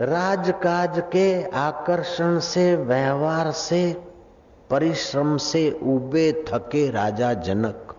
[0.00, 4.02] राजकाज के आकर्षण से, व्यवहार से,
[4.70, 7.96] परिश्रम से उबे थके राजा जनक।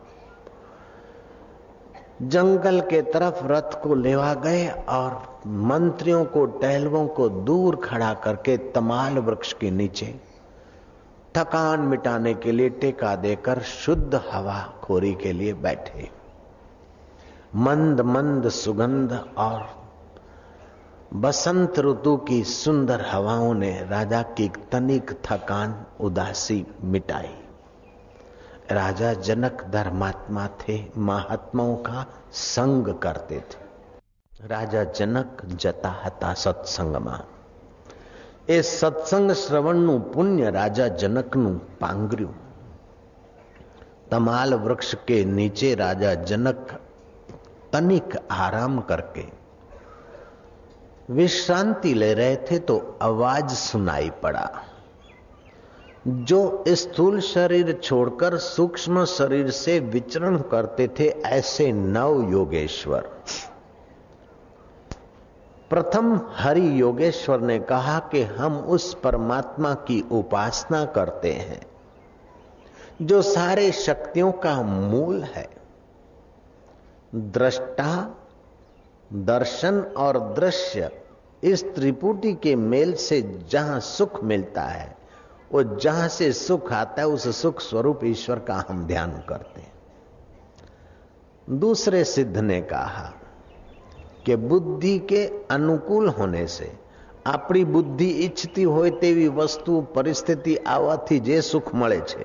[2.21, 8.57] जंगल के तरफ़ रथ को लेवा गए और मंत्रियों को, टहलवों को दूर खड़ा करके
[8.57, 10.21] तमाल वृक्ष के नीचे
[11.37, 16.09] थकान मिटाने के लिए टेका देकर शुद्ध हवा खोरी के लिए बैठे।
[17.55, 19.78] मंद मंद सुगंध और
[21.16, 27.34] बसंत ऋतु की सुंदर हवाओं ने राजा की तनिक थकान उदासी मिटाई
[28.72, 32.06] राजा जनक धर्मात्मा थे महात्माओं का
[32.44, 33.62] संग करते थे
[34.32, 37.18] राजा जनक जता હતા સત્સંગમાં
[38.48, 42.34] એ સત્સંગ શ્રવણનું પુણ્ય રાજા જનકનું પાંગર્યું
[44.10, 46.74] तमाल वृक्ष के नीचे राजा जनक
[47.72, 49.24] तनिक आराम करके
[51.09, 54.49] विश्रांति ले रहे थे तो आवाज़ सुनाई पड़ा।
[56.07, 63.09] जो स्थूल शरीर छोड़कर सूक्ष्म शरीर से विचरण करते थे, ऐसे नव योगेश्वर।
[65.69, 71.61] प्रथम हरि योगेश्वर ने कहा कि हम उस परमात्मा की उपासना करते हैं,
[73.01, 75.49] जो सारे शक्तियों का मूल है।
[77.15, 78.15] दृष्टा,
[79.13, 80.89] दर्शन और दृश्य
[81.42, 84.96] इस त्रिपुटी के मेल से जहां सुख मिलता है
[85.52, 89.72] वो जहां से सुख आता है उस सुख स्वरूप ईश्वर का हम ध्यान करते हैं
[91.58, 93.12] दूसरे सिद्ध ने कहा
[94.26, 96.70] कि बुद्धि के अनुकूल होने से
[97.26, 102.24] આપણી બુદ્ધિ ઈચ્છતી હોય તેવી વસ્તુ પરિસ્થિતિ આવવાથી જે સુખ મળે છે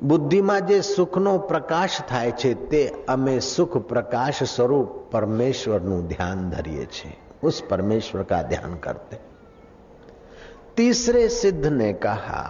[0.00, 7.18] બુદ્ધિમાં જે સુખનો પ્રકાશ થાય છે તે અમે સુખ પ્રકાશ સ્વરૂપ પરમેશ્વરનું ધ્યાન ધરીએ છીએ
[7.42, 9.18] उस परमेश्वर का ध्यान करते
[10.76, 12.42] तीसरे सिद्ध ने कहा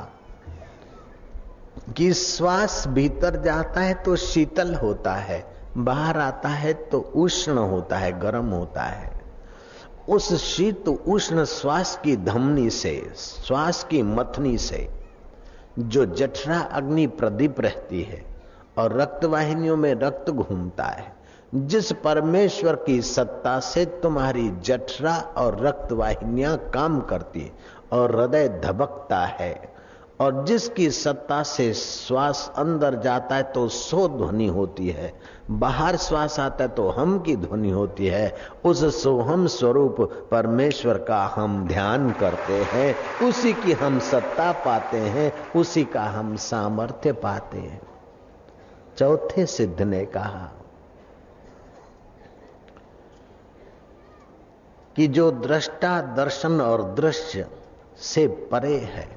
[1.96, 5.44] कि श्वास भीतर जाता है तो शीतल होता है
[5.76, 9.10] बाहर आता है तो उष्ण होता है गर्म होता है
[10.08, 14.88] उस शीत उष्ण श्वास की धमनी से श्वास की मथनी से
[15.79, 18.25] जो जठरा अग्नि प्रदीप रहती है
[18.77, 21.13] और रक्त वाहिनियों में रक्त घूमता है,
[21.55, 27.51] जिस परमेश्वर की सत्ता से तुम्हारी जठरा और रक्त वाहिनियाँ काम करती
[27.91, 29.76] और हृदय धबकता है।
[30.19, 35.11] और जिसकी सत्ता से श्वास अंदर जाता है तो सो ध्वनि होती है।
[35.51, 38.35] बाहर श्वास आता है तो हम की ध्वनि होती है।
[38.65, 40.01] उस सोहम स्वरूप
[40.31, 42.95] परमेश्वर का हम ध्यान करते हैं।
[43.27, 47.81] उसी की हम सत्ता पाते हैं, उसी का हम सामर्थ्य पाते हैं।
[48.97, 50.51] चौथे सिद्ध ने कहा
[54.95, 57.47] कि जो दृष्टा दर्शन और दृश्य
[57.97, 59.07] से परे है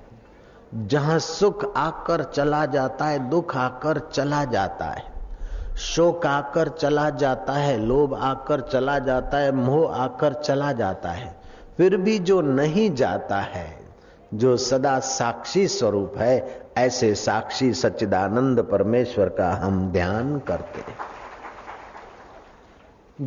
[0.75, 5.05] जहाँ सुख आकर चला जाता है, दुख आकर चला जाता है।
[5.77, 11.41] शोक आकर चला जाता है, लोभ आकर चला जाता है, मोह आकर चला जाता है।
[11.77, 13.81] फिर भी जो नहीं जाता है,
[14.35, 20.97] जो सदा साक्षी स्वरूप है, ऐसे साक्षी सच्चिदानंद परमेश्वर का हम ध्यान करते हैं।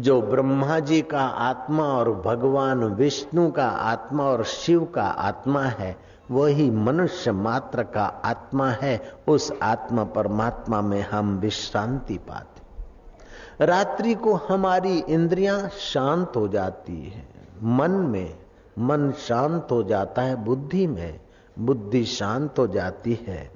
[0.02, 6.13] जो ब्रह्मा जी का आत्मा और भगवान विष्णु का आत्मा और शिव का आत्मा है
[6.34, 14.34] वही मनुष्य मात्र का आत्मा है, उस आत्मा परमात्मा में हम विश्रांति पाते रात्रि को
[14.34, 17.28] हमारी इंद्रियाँ शांत हो जाती है।
[17.64, 18.38] मन में,
[18.80, 21.20] मन शांत हो जाता है, बुद्धि में
[21.60, 23.52] बुद्धि शांत हो जाती है,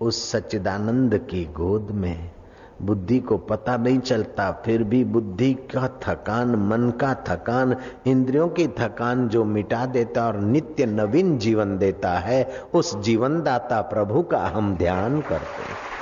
[0.00, 2.30] उस सच्चिदानंद की गोद में।
[2.84, 7.76] बुद्धि को पता नहीं चलता, फिर भी बुद्धि का थकान, मन का थकान,
[8.06, 13.80] इंद्रियों की थकान जो मिटा देता और नित्य नवीन जीवन देता है, उस जीवन दाता
[13.80, 15.92] प्रभु का हम ध्यान करते हैं।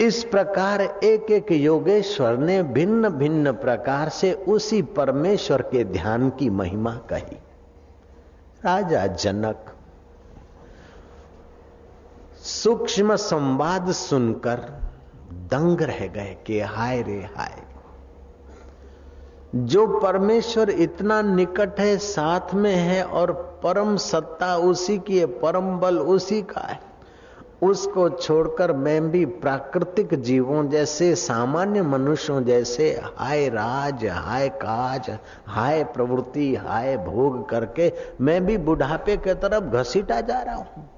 [0.00, 6.50] इस प्रकार एक एक योगेश्वर ने भिन्न भिन्न प्रकार से उसी परमेश्वर के ध्यान की
[6.50, 7.36] महिमा कही।
[8.64, 9.56] राजा जनक
[12.42, 14.60] सूक्ष्म संवाद सुनकर
[15.50, 17.62] दंग रह गए कि हाय रे हाय।
[19.56, 23.32] जो परमेश्वर इतना निकट है, साथ में है और
[23.64, 26.80] परम सत्ता उसी की है, परम बल उसी का है,
[27.62, 35.10] उसको छोड़कर मैं भी प्राकृतिक जीवों जैसे, सामान्य मनुष्यों जैसे, हाय राज, हाय काज,
[35.46, 40.91] हाय प्रवृत्ति, हाय भोग करके मैं भी बुढ़ापे के तरफ़ घसीटा जा रहा हूँ।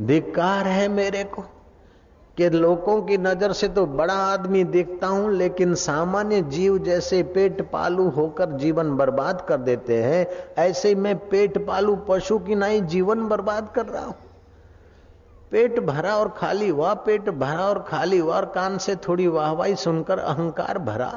[0.00, 1.42] धिकार है मेरे को
[2.36, 7.60] कि लोगों की नज़र से तो बड़ा आदमी देखता हूँ, लेकिन सामान्य जीव जैसे पेट
[7.70, 10.26] पालू होकर जीवन बर्बाद कर देते हैं।
[10.58, 14.14] ऐसे मैं पेट पालू पशु की नहीं जीवन बर्बाद कर रहा हूँ।
[15.52, 19.74] पेट भरा और खाली हुआ पेट भरा और खाली हुआ और कान से थोड़ी वाहवाही
[19.76, 21.12] सुनकर अहंकार भरा।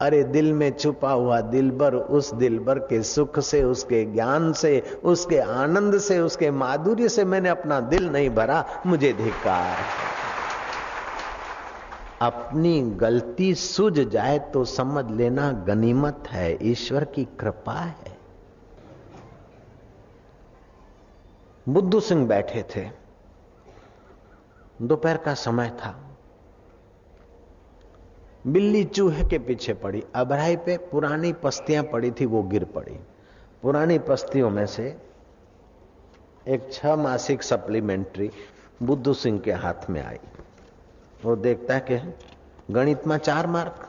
[0.00, 5.38] अरे दिल में छुपा हुआ दिलबर उस दिलबर के सुख से, उसके ज्ञान से, उसके
[5.38, 9.76] आनंद से, उसके माधुर्य से मैंने अपना दिल नहीं भरा। मुझे धिकार
[12.22, 18.18] अपनी गलती सूझ जाए तो समझ लेना गनीमत है। ईश्वर की कृपा है।
[21.68, 22.88] बुद्धू सिंह बैठे थे।
[24.82, 26.09] दोपहर का समय था।
[28.46, 33.00] बिल्ली चूहे के पीछे पड़ी, अबराई पे पुरानी पस्तियाँ पड़ी थी, वो गिर पड़ी।
[33.62, 34.96] पुरानी पस्तियों में से
[36.48, 38.30] एक छह मासिक सप्लीमेंट्री
[38.82, 40.18] बुद्धू सिंह के हाथ में आई।
[41.24, 42.14] वो देखता है कि
[42.70, 43.88] गणित में चार मार्क,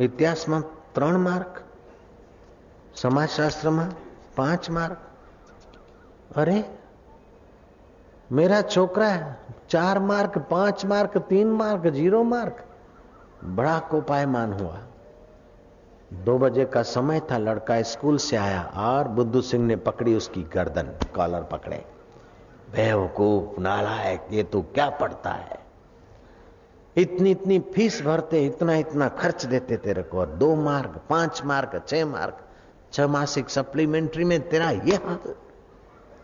[0.00, 1.64] इतिहास में त्रण मार्क,
[2.94, 3.90] समाजशास्त्र में
[4.36, 5.10] पाँच मार्क।
[6.36, 6.78] अरे,
[8.32, 9.40] मेरा छोकरा है,
[9.70, 12.64] चार मार्क, पाँच मार्क, तीन मार्क, ज़ीरो मार्क।
[13.46, 14.78] बड़ा कोपायमान हुआ।
[16.24, 20.42] दो बजे का समय था, लड़का स्कूल से आया और बुद्धू सिंह ने पकड़ी उसकी
[20.54, 21.84] गर्दन, कॉलर पकड़े।
[22.72, 25.58] बेवकूफ़, नालायक, ये तो क्या पढ़ता है?
[26.96, 31.82] इतनी इतनी फ़ीस भरते, इतना इतना खर्च देते तेरे को, और दो मार्क, पाँच मार्क,
[31.88, 32.38] छह मार्क,
[32.92, 35.34] छह मासिक सप्लीमेंट्री में तेरा ये हाल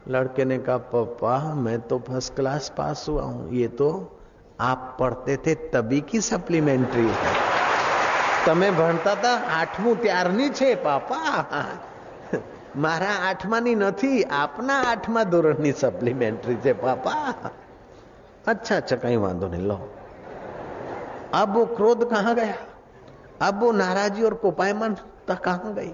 [0.09, 4.19] लड़के ने कहा पापा मैं तो फ़र्स्ट क्लास पास हुआ हूँ, ये तो
[4.60, 7.36] आप पढ़ते थे तभी की सप्लीमेंट्री है
[8.46, 11.64] તમે ભણતા હતા આઠમું ત્યારની છે પાપા
[12.78, 17.16] મારા આઠમાની નથી આપના આઠમા ધોરણની સપ્લિમેન્ટરી છે પાપા
[18.48, 19.78] अच्छा अच्छा कहीं वांधो नहीं लो
[21.34, 22.54] अब वो क्रोध कहां गया
[23.42, 25.92] अब वो नाराजी और कोपायमनता कहां गई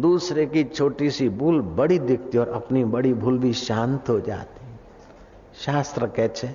[0.00, 4.72] दूसरे की छोटी सी भूल बड़ी दिखती और अपनी बड़ी भूल भी शांत हो जाती
[5.64, 6.54] शास्त्र कहते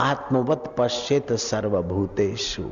[0.00, 2.68] आत्मवत पश्चेत सर्वभूतेषु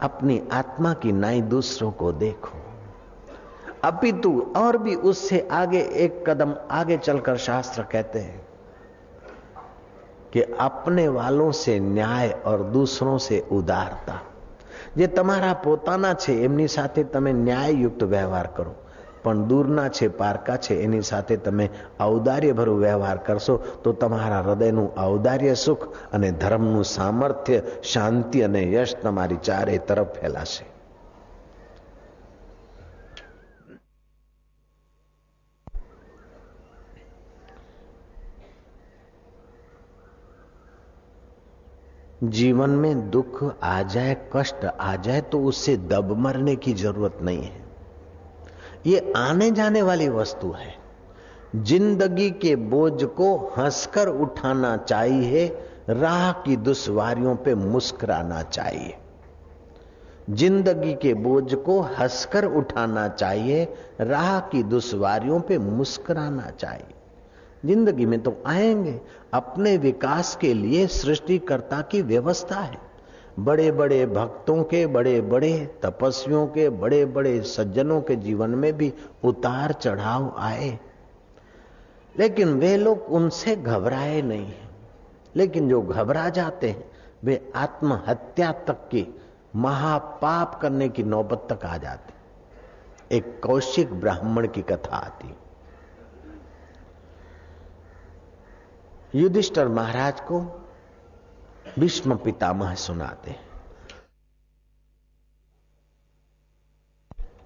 [0.00, 2.58] अपनी आत्मा की नाई दूसरों को देखो
[3.84, 8.40] अपितु और भी उससे आगे एक कदम आगे चलकर शास्त्र कहते हैं
[10.32, 14.20] कि अपने वालों से न्याय और दूसरों से उदारता
[14.96, 18.72] જે તમારા પોતાના છે એમની સાથે તમે ન્યાયયુક્ત વ્યવહાર કરો
[19.26, 21.66] પણ દૂરના છે પારકા છે એની સાથે તમે
[22.00, 29.42] ઔદાર્યભરું વ્યવહાર કરશો તો તમારા હૃદયનું ઔદાર્ય સુખ અને ધર્મનું સામર્થ્ય શાંતિ અને યશ તમારી
[29.42, 30.64] ચારે તરફ ફેલાશે
[42.32, 47.42] जीवन में दुख आ जाए कष्ट आ जाए तो उससे दब मरने की जरूरत नहीं
[47.44, 47.65] है
[48.87, 50.75] ये आने जाने वाली वस्तु है।
[51.55, 55.47] ज़िंदगी के बोझ को हंसकर उठाना चाहिए,
[55.89, 58.97] राह की दुश्वारियों पे मुस्कुराना चाहिए।
[60.29, 66.93] ज़िंदगी के बोझ को हंसकर उठाना चाहिए, राह की दुश्वारियों पे मुस्कुराना चाहिए।
[67.65, 68.99] ज़िंदगी में तो आएँगे,
[69.33, 72.86] अपने विकास के लिए सृष्टिकर्ता की व्यवस्था है।
[73.39, 78.93] बड़े बड़े भक्तों के बड़े बड़े तपस्वियों के बड़े बड़े सज्जनों के जीवन में भी
[79.23, 80.79] उतार चढ़ाव आए।
[82.19, 84.53] लेकिन वे लोग उनसे घबराए नहीं
[85.35, 86.91] लेकिन जो घबरा जाते हैं,
[87.23, 89.07] वे आत्महत्या तक की,
[89.55, 92.13] महापाप करने की नौबत तक आ जाते
[93.17, 95.35] एक कौशिक ब्राह्मण की कथा आती।
[99.15, 100.63] युधिष्ठर महाराज को
[101.79, 103.47] भीष्म पितामह सुनाते हैं।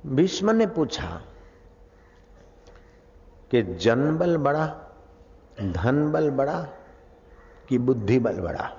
[0.05, 1.21] भीष्म ने पूछा
[3.51, 4.67] कि जन बल बड़ा
[5.61, 6.63] धन बल बड़ा
[7.69, 8.77] कि बुद्धि बल बड़ा?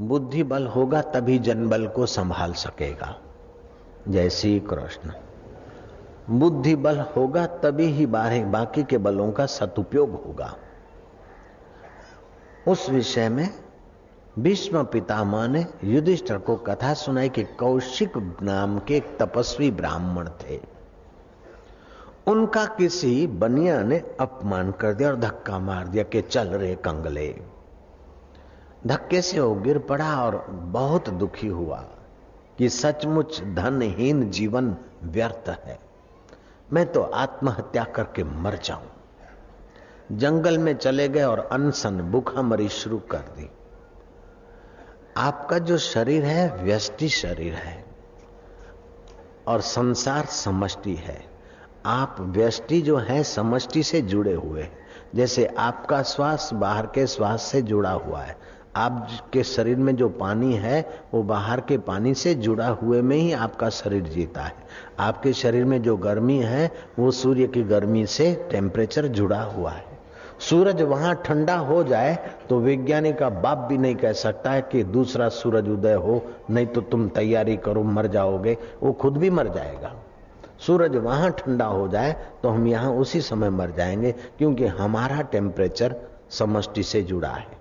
[0.00, 3.22] बुद्धि बल होगा तभी जनबल को संभाल सकेगा।
[4.08, 5.25] जय श्री कृष्ण।
[6.30, 10.56] बुद्धि बल होगा तभी ही बारे बाकी के बलों का सदुपयोग होगा।
[12.68, 13.48] उस विषय में
[14.38, 20.60] भीष्म पितामह ने युधिष्ठर को कथा सुनाई कि कौशिक नाम के एक तपस्वी ब्राह्मण थे।
[22.26, 27.40] उनका किसी बनिया ने अपमान कर दिया और धक्का मार दिया कि चल रहे कंगले।
[28.86, 31.84] धक्के से वो गिर पड़ा और बहुत दुखी हुआ
[32.58, 35.85] कि सचमुच धनहीन जीवन व्यर्थ है।
[36.72, 38.90] मैं तो आत्महत्या करके मर जाऊँ।
[40.12, 43.50] जंगल में चले गए और अनसन भूखा मरी शुरू कर दी।
[45.16, 47.84] आपका जो शरीर है, व्यष्टि शरीर है
[49.46, 51.24] और संसार समष्टि है।
[51.86, 54.68] आप व्यष्टि जो है, समष्टि से जुड़े हुए
[55.14, 58.36] जैसे आपका श्वास बाहर के श्वास से जुड़ा हुआ है
[58.76, 60.80] आपके शरीर में जो पानी है,
[61.14, 64.54] वो बाहर के पानी से जुड़ा हुए में ही आपका शरीर जीता है।
[65.00, 69.84] आपके शरीर में जो गर्मी है, वो सूर्य की गर्मी से टेम्परेचर जुड़ा हुआ है।
[70.40, 72.14] सूरज वहाँ ठंडा हो जाए
[72.48, 76.66] तो वैज्ञानिक का बाप भी नहीं कह सकता है कि दूसरा सूरज उदय हो, नहीं
[76.66, 79.94] तो तुम तैयारी करो, मर जाओगे, वो खुद भी मर जाएगा।
[80.66, 85.96] सूरज वहाँ ठंडा हो जाए तो हम यहाँ उसी समय मर जाएँगे, क्योंकि हमारा टेम्परेचर
[86.30, 87.55] समष्टि से जुड़ा है।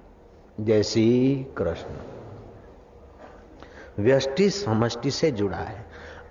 [0.59, 1.95] जैसी कृष्ण।
[4.03, 5.85] व्यष्टि समष्टि से जुड़ा है।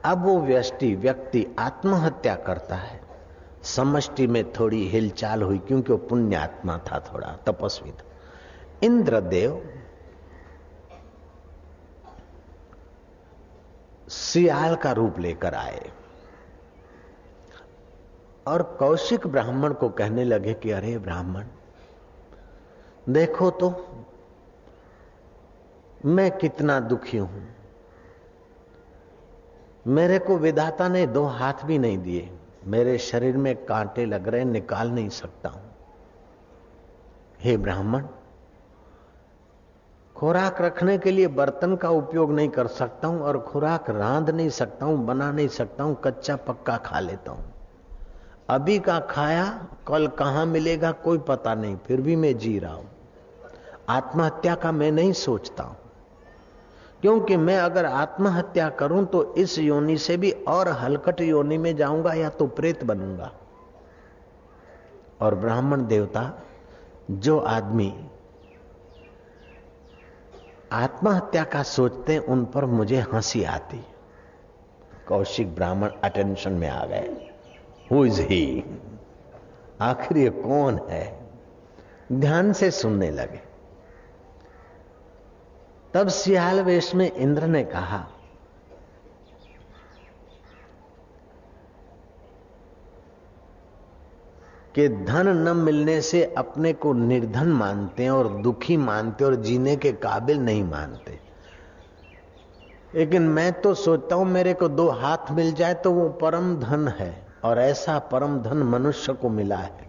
[0.05, 3.01] अब वो व्यष्टि व्यक्ति आत्महत्या करता है।
[3.63, 8.05] समष्टि में थोड़ी हिलचाल हुई क्योंकि वो पुण्य आत्मा था थोड़ा तपस्वी था
[8.83, 9.63] इंद्रदेव
[14.09, 15.91] सियाल का रूप लेकर आए
[18.47, 21.45] और कौशिक ब्राह्मण को कहने लगे कि अरे ब्राह्मण,
[23.09, 23.71] देखो तो
[26.07, 27.43] मैं कितना दुखी हूँ।
[29.87, 32.31] मेरे को विधाता ने दो हाथ भी नहीं दिए।
[32.67, 35.63] मेरे शरीर में कांटे लग रहे, निकाल नहीं सकता हूँ।
[37.41, 38.07] हे ब्राह्मण,
[40.17, 44.49] खुराक रखने के लिए बर्तन का उपयोग नहीं कर सकता हूँ और खुराक रांध नहीं
[44.49, 47.53] सकता हूँ, बना नहीं सकता हूँ, कच्चा पक्का खा लेता हूँ।
[48.51, 52.91] अभी का खाया, कल कहाँ मिलेगा कोई पता नहीं, फिर भी मैं जी रहा हूँ।
[53.89, 55.77] आत्महत्या का मैं नहीं सोचता हूँ।
[57.05, 62.13] क्योंकि मैं अगर आत्महत्या करूँ तो इस योनि से भी और हलकट योनि में जाऊँगा
[62.13, 63.33] या तो प्रेत बनूँगा।
[65.21, 66.43] और ब्राह्मण देवता,
[67.11, 68.09] जो आदमी
[70.73, 73.85] आत्महत्या का सोचते उन पर मुझे हँसी आती।
[75.09, 77.33] कौशिक ब्राह्मण अटेंशन में आ गए।
[77.93, 78.65] हु इज़ ही
[79.81, 81.19] आखिर ये कौन है?
[82.13, 83.54] ध्यान से सुनने लगे।
[85.95, 87.99] तब सियाल वेश में इंद्र ने कहा,
[94.75, 99.77] कि धन न मिलने से अपने को निर्धन मानते हैं और दुखी मानते और जीने
[99.77, 101.19] के काबिल नहीं मानते।
[102.95, 106.89] लेकिन मैं तो सोचता हूँ, मेरे को दो हाथ मिल जाए तो वो परम धन
[106.89, 107.13] है
[107.45, 109.84] और ऐसा परम धन मनुष्य को मिला है।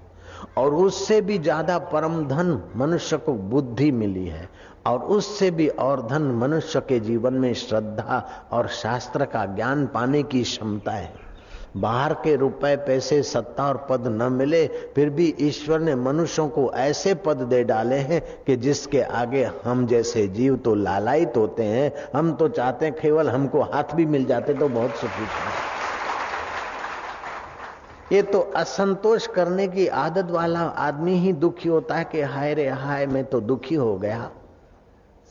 [0.58, 4.50] और उससे भी ज़्यादा परम धन मनुष्य को बुद्धि मिली है
[4.88, 10.24] और उससे भी और धन मनुष्य के जीवन में श्रद्धा और शास्त्र का ज्ञान पाने
[10.24, 11.14] की क्षमता है।
[11.78, 16.72] बाहर के रुपए, पैसे, सत्ता और पद न मिले, फिर भी ईश्वर ने मनुष्यों को
[16.74, 21.92] ऐसे पद दे डाले हैं कि जिसके आगे हम जैसे जीव तो लालायित होते हैं।
[22.16, 25.26] हम तो चाहते हैं केवल हमको हाथ भी मिल जाते तो बहुत सुखी
[28.12, 32.68] ये तो असंतोष करने की आदत वाला आदमी ही दुखी होता है कि हाय रे,
[32.70, 34.30] हाय, मैं तो दुखी हो गया।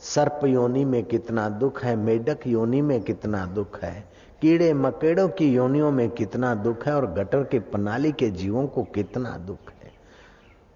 [0.01, 3.93] सर्प योनि में कितना दुख है, मेढक योनि में कितना दुख है,
[4.41, 8.83] कीड़े मकेड़ों की योनियों में कितना दुख है और गटर के प्रणाली के जीवों को
[8.95, 9.91] कितना दुख है।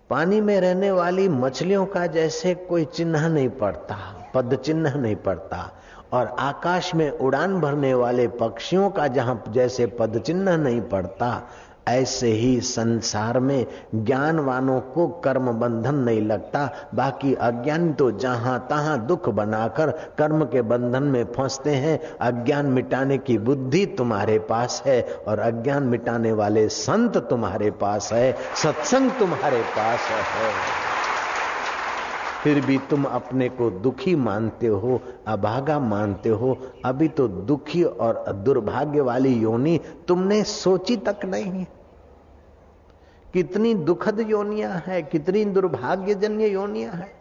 [0.09, 3.97] पानी में रहने वाली मछलियों का जैसे कोई चिन्ह नहीं पड़ता,
[4.35, 5.71] पद चिन्ह नहीं पड़ता
[6.13, 11.49] और आकाश में उड़ान भरने वाले पक्षियों का जहाँ जैसे पद चिन्ह नहीं पड़ता
[11.89, 13.65] ऐसे ही संसार में
[13.95, 20.61] ज्ञानवानों को कर्म बंधन नहीं लगता, बाकी अज्ञान तो जहाँ तहां दुख बनाकर कर्म के
[20.61, 26.67] बंधन में फंसते हैं। अज्ञान मिटाने की बुद्धि तुम्हारे पास है और अज्ञान मिटाने वाले
[26.69, 30.51] संत तुम्हारे पास है, सत्संग तुम्हारे पास है।
[32.43, 38.23] फिर भी तुम अपने को दुखी मानते हो, अभागा मानते हो। अभी तो दुखी और
[38.45, 41.78] दुर्भाग्य वाली योनि तुमने सोची तक नहीं है।
[43.33, 47.19] कितनी दुखद योनिया है, कितनी दुर्भाग्यजन्य योनिया है।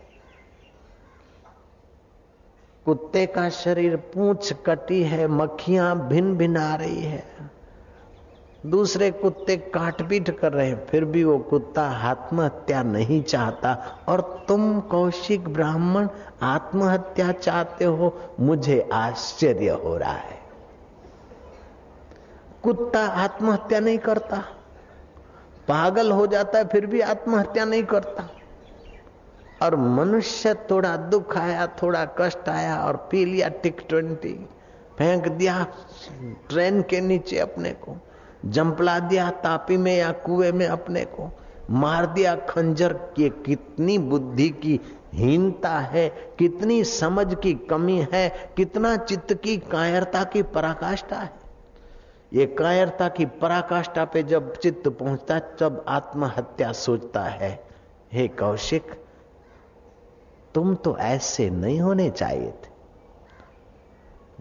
[2.84, 7.24] कुत्ते का शरीर पूछ कटी है, मक्खियाँ भिन भिन आ रही है।
[8.66, 14.44] दूसरे कुत्ते काट पीट कर रहे हैं, फिर भी वो कुत्ता आत्महत्या नहीं चाहता। और
[14.48, 16.08] तुम कौशिक ब्राह्मण
[16.42, 20.38] आत्महत्या चाहते हो, मुझे आश्चर्य हो रहा है।
[22.62, 24.44] कुत्ता आत्महत्या नहीं करता।
[25.68, 28.30] पागल हो जाता है, फिर भी आत्महत्या नहीं करता।
[29.62, 34.48] और मनुष्य थोड़ा दुख आया, थोड़ा कष्ट आया और पी लिया टिक ट्वेंटी
[34.98, 35.66] फेंक दिया,
[36.50, 37.96] ट्रेन के नीचे अपने को।
[38.44, 41.38] जंपला दिया, तापी में या कुएँ में अपने को।
[41.70, 44.80] मार दिया, खंजर की कितनी बुद्धि की
[45.14, 46.08] हीनता है,
[46.38, 51.37] कितनी समझ की कमी है, कितना चित्त की कायरता की पराकाष्ठा है।
[52.32, 57.64] ये कायरता की पराकाष्ठा पे जब चित्त पहुँचता है, तब आत्महत्या सोचता है।
[58.12, 59.04] हे कौशिक,
[60.54, 62.78] तुम तो ऐसे नहीं होने चाहिए थे।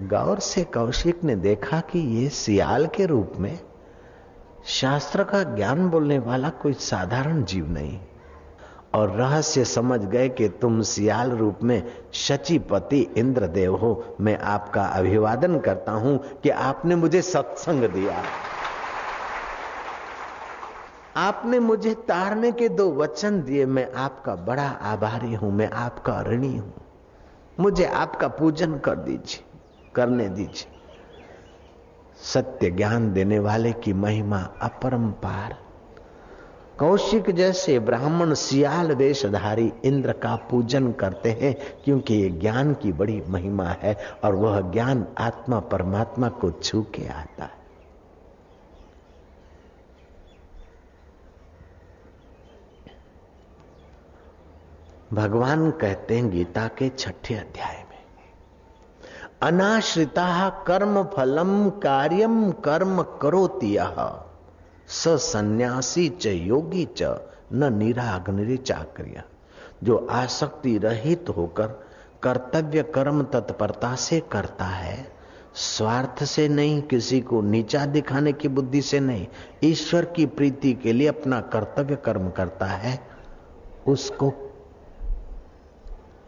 [0.08, 3.60] गौर से कौशिक ने देखा कि ये सियाल के रूप में
[4.66, 8.00] शास्त्र का ज्ञान बोलने वाला कोई साधारण जीव नहीं।
[8.98, 15.60] और रहस्य समझ गए कि तुम सियाल रूप में शचीपति इंद्रदेव हो। मैं आपका अभिवादन
[15.60, 18.24] करता हूँ कि आपने मुझे सत्संग दिया।
[21.18, 26.56] आपने मुझे तारने के दो वचन दिए। मैं आपका बड़ा आभारी हूँ। मैं आपका ऋणी
[26.58, 26.74] हूँ।
[27.60, 29.44] मुझे आपका पूजन कर दीजिए,
[29.96, 30.76] करने दीजिए।
[32.24, 35.56] सत्य ज्ञान देने वाले की महिमा अपरंपार
[36.80, 41.54] कौशिक जैसे ब्राह्मण सियाल वेशधारी इंद्र का पूजन करते हैं,
[41.84, 47.08] क्योंकि ये ज्ञान की बड़ी महिमा है और वह ज्ञान आत्मा परमात्मा को छू के
[47.08, 47.56] आता है।
[55.14, 57.98] भगवान कहते हैं गीता के छठे अध्याय में,
[59.42, 63.76] अनाश्रिता कर्म फलम कार्यम कर्म करोति
[64.88, 67.04] स सन्यासी च योगी च,
[67.54, 69.24] न निराग्नि चाक्रिया।
[69.84, 71.68] जो आसक्ति रहित होकर
[72.24, 75.08] कर्तव्य कर्म तत्परता से करता है,
[75.56, 79.28] स्वार्थ से नहीं, किसी को नीचा दिखाने की बुद्धि से नहीं,
[79.64, 83.00] ईश्वर की प्रीति के लिए अपना कर्तव्य कर्म करता है,
[83.88, 84.34] उसको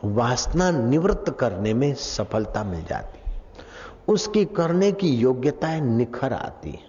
[0.03, 3.31] वासना निवृत्त करने में सफलता मिल जाती।
[4.07, 6.88] उसकी करने की योग्यताएँ निखर आती है।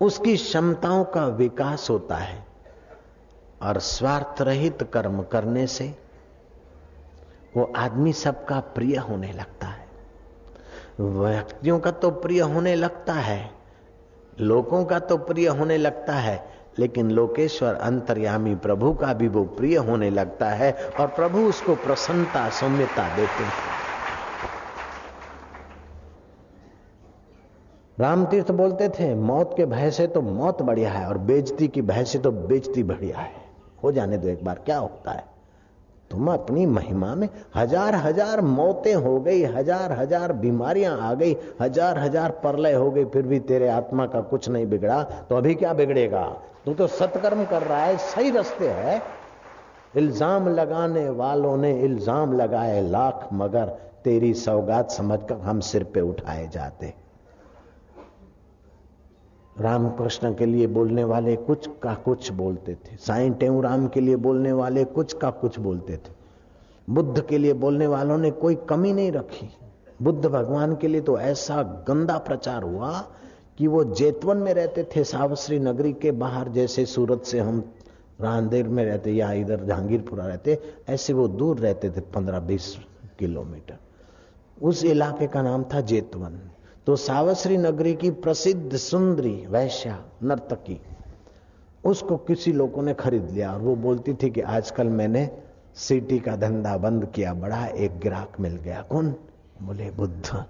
[0.00, 2.44] उसकी क्षमताओं का विकास होता है
[3.62, 5.94] और स्वार्थ रहित कर्म करने से
[7.56, 9.84] वो आदमी सबका प्रिय होने लगता है।
[11.00, 13.50] व्यक्तियों का तो प्रिय होने लगता है,
[14.40, 16.44] लोगों का तो प्रिय होने लगता है,
[16.78, 22.48] लेकिन लोकेश्वर अंतर्यामी प्रभु का भी वो प्रिय होने लगता है और प्रभु उसको प्रसन्नता,
[22.50, 23.52] सौम्यता देते हैं।
[27.98, 32.04] रामतीर्थ बोलते थे, मौत के भय से तो मौत बढ़िया है और बेजती की भय
[32.04, 33.32] से तो बेजती बढ़िया है।
[33.82, 35.24] हो जाने दो एक बार, क्या होता है?
[36.10, 41.98] तुम अपनी महिमा में हज़ार हज़ार मौतें हो गई, हज़ार हज़ार बीमारियाँ आ गई, हज़ार
[41.98, 45.72] हज़ार परलय हो गई, फिर भी तेरे आत्मा का कुछ नहीं बिगड़ा तो अभी क्या
[45.72, 46.24] बिगड़ेगा?
[46.64, 49.00] तू तो सत्कर्म कर रहा है, सही रस्ते है।
[49.96, 56.48] इल्ज़ाम लगाने वालों ने इल्ज़ाम लगाए लाख मगर तेरी सौगात समझकर हम सिर पे उठाए
[56.48, 56.92] जाते।
[59.60, 64.16] रामकृष्ण के लिए बोलने वाले कुछ का कुछ बोलते थे। साईं टेऊ राम के लिए
[64.16, 66.14] बोलने वाले कुछ का कुछ बोलते थे।
[66.90, 69.48] बुद्ध के लिए बोलने वालों ने कोई कमी नहीं रखी।
[70.02, 72.90] बुद्ध भगवान के लिए तो ऐसा गंदा प्रचार हुआ
[73.58, 77.72] कि वो जेतवन में रहते थे सावश्री नगरी के बाहर, जैसे सूरत से हम
[78.20, 82.76] रांदेर में रहते या इधर जहांगीरपुरा रहते, ऐसे वो दूर रहते थे, पंद्रह बीस
[83.18, 83.76] किलोमीटर।
[84.62, 86.38] उस इलाके का नाम था जेतवन।
[86.86, 90.80] तो सावश्री नगरी की प्रसिद्ध सुंदरी वैश्या नर्तकी,
[91.84, 95.28] उसको किसी लोगों ने खरीद लिया और वो बोलती थी कि आजकल मैंने
[95.74, 99.14] सिटी का धंधा बंद किया, बड़ा एक ग्राहक मिल गया। कौन?
[99.62, 100.44] बोले, बुद्ध।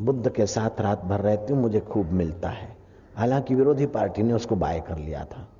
[0.00, 2.76] बुद्ध के साथ रात भर रहती हूँ, मुझे खूब मिलता है।
[3.16, 5.51] हालाँकि विरोधी पार्टी ने उसको बाय कर लिया था।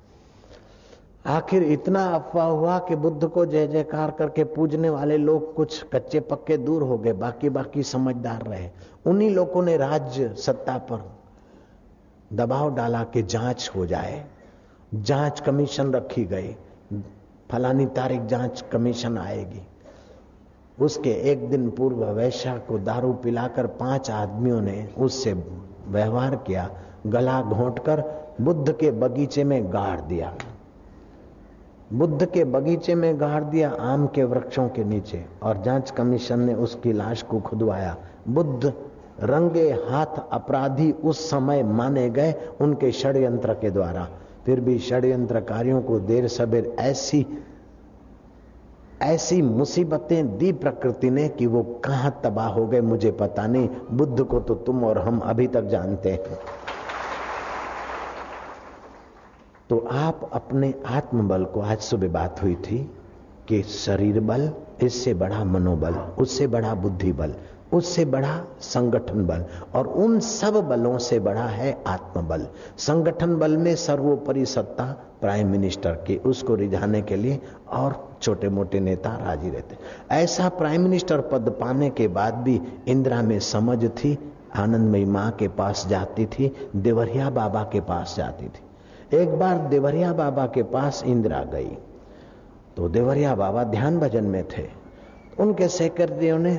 [1.25, 6.19] आखिर इतना अफवाह हुआ कि बुद्ध को जय जयकार करके पूजने वाले लोग कुछ कच्चे
[6.19, 8.69] पक्के दूर हो गए बाकी बाकी समझदार रहे।
[9.05, 11.11] उन्हीं लोगों ने राज्य सत्ता पर
[12.33, 14.25] दबाव डाला कि जाँच हो जाए।
[14.93, 16.55] जाँच कमीशन रखी गई।
[17.51, 19.61] फलानी तारीख जाँच कमीशन आएगी।
[20.81, 25.33] उसके एक दिन पूर्व वैश्या को दारू पिलाकर पाँच आदमियों ने उससे
[25.87, 26.69] व्यवहार किया।
[27.07, 28.03] गला घोंटकर
[28.41, 30.33] बुद्ध के बगीचे में गाड़ दिया।
[31.91, 36.53] बुद्ध के बगीचे में गाड़ दिया आम के वृक्षों के नीचे, और जाँच कमीशन ने
[36.53, 37.95] उसकी लाश को खुदवाया।
[38.27, 38.73] बुद्ध
[39.19, 44.07] रंगे हाथ अपराधी उस समय माने गए उनके षड्यंत्र के द्वारा।
[44.45, 47.25] फिर भी षड्यंत्रकारियों को देर सबेर ऐसी
[49.01, 54.23] ऐसी मुसीबतें दी प्रकृति ने कि वो कहाँ तबाह हो गए मुझे पता नहीं। बुद्ध
[54.23, 56.37] को तो तुम और हम अभी तक जानते हैं।
[59.73, 62.91] तो आप अपने आत्मबल को, आज सुबह बात हुई थी
[63.47, 67.33] कि शरीर बल, इससे बड़ा मनोबल, उससे बड़ा बुद्धि बल,
[67.73, 73.75] उससे बड़ा संगठन बल, और उन सब बलों से बड़ा है आत्मबल। संगठन बल में
[73.75, 74.85] सर्वोपरि सत्ता
[75.21, 77.39] प्राइम मिनिस्टर की, उसको रिझाने के लिए
[77.71, 79.77] और छोटे मोटे नेता राज़ी रहते।
[80.11, 85.47] ऐसा प्राइम मिनिस्टर पद पाने के बाद भी इंदिरा में समझ थी, आनंदमयी माँ के
[85.47, 88.61] पास जाती थी, देवरिया बाबा के पास जाती थी।
[89.13, 91.77] एक बार देवरिया बाबा के पास इंदिरा गई।
[92.77, 94.67] तो देवरिया बाबा ध्यान भजन में थे।
[95.39, 96.55] उनके सेक्रेटरियों ने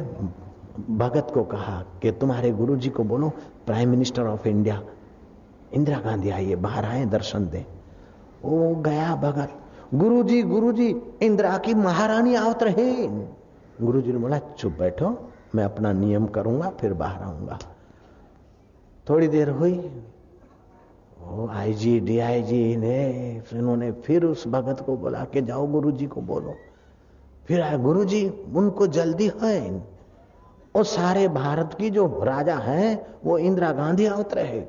[0.91, 3.29] भगत को कहा कि तुम्हारे गुरु जी को बोलो
[3.67, 4.83] prime minister of India
[5.73, 7.67] Indira Gandhi आइए, बाहर आए, दर्शन दे।
[8.45, 9.61] वो गया भगत
[9.95, 10.89] गुरु जी गुरु जी
[11.23, 13.07] इंदिरा की महारानी आवत रहे
[13.83, 15.17] गुरु जी ने बोला, चुप बैठो,
[15.55, 17.59] मैं अपना नियम करूँगा, फिर बाहर आऊँगा।
[19.09, 19.73] थोड़ी देर हुई
[21.24, 22.98] वो आईजी डीआईजी ने
[23.42, 26.56] फिर उन्होंने फिर उस भगत को बोला कि जाओ गुरु जी को बोलो
[27.48, 29.56] फिर आए गुरु जी उनको जल्दी है
[30.76, 32.84] वो सारे भारत की जो राजा है
[33.24, 34.60] वो इंदिरा गांधी आवत रहे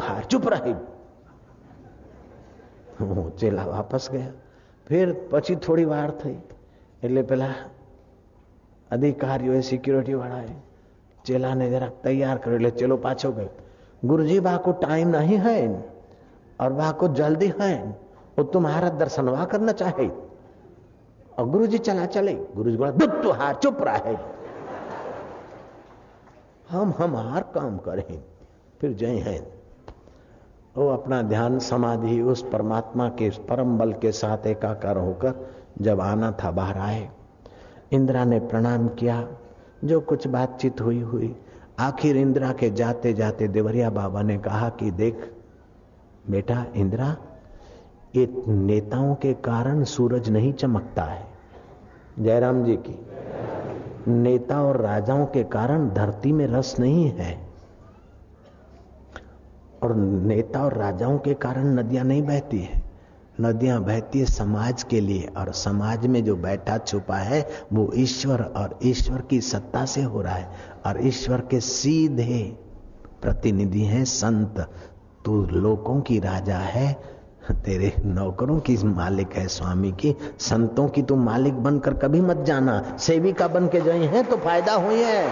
[0.00, 0.74] हार चुप रहे
[3.36, 4.32] ચેલા વાપસ ગયા
[4.86, 6.36] ફેર પછી થોડી વાર થઈ
[7.02, 7.54] એટલે પેલા
[8.90, 10.56] અધિકારીઓએ સિક્યુરિટી વાળાએ
[11.24, 13.50] ચેલાને જરાક તૈયાર કર્યો એટલે ચેલો પાછો ગયો
[14.05, 15.89] गुरुजी बा को टाइम नहीं है
[16.61, 17.99] और बा को जल्दी है,
[18.37, 20.07] वो तुम्हारा दर्शनवा करना चाहे।
[21.39, 24.15] और गुरु जी चला चले गुरु जी बोला, दुख हार चुप रहे।
[26.69, 28.23] हम हमार काम करें,
[28.81, 29.57] फिर जय हैं।
[30.77, 35.47] वो अपना ध्यान समाधि उस परमात्मा के परम बल के साथ एकाकार होकर
[35.81, 37.09] जब आना था, बाहर आए।
[37.91, 39.27] इंदिरा ने प्रणाम किया,
[39.83, 41.35] जो कुछ बातचीत हुई हुई।
[41.79, 45.33] आखिर इंदिरा के जाते जाते देवरिया बाबा ने कहा कि देख,
[46.29, 47.17] बेटा इंदिरा,
[48.15, 51.27] ये नेताओं के कारण सूरज नहीं चमकता है।
[52.19, 53.07] जयराम जी की,
[54.11, 57.47] नेता और राजाओं के कारण धरती में रस नहीं है।
[59.83, 62.86] और नेता और राजाओं के कारण नदियाँ नहीं बहती है।
[63.41, 68.41] नदियाँ बहती है समाज के लिए, और समाज में जो बैठा छुपा है, वो ईश्वर
[68.41, 70.49] और ईश्वर की सत्ता से हो रहा है,
[70.85, 72.57] और ईश्वर के सीधे
[73.21, 74.59] प्रतिनिधि हैं संत।
[75.25, 77.17] तू लोगों की राजा है,
[77.51, 82.97] तेरे नौकरों की मालिक है स्वामी की, संतों की तू मालिक बनकर कभी मत जाना,
[82.99, 85.27] सेविका बन के गए हैं तो फ़ायदा हुई है।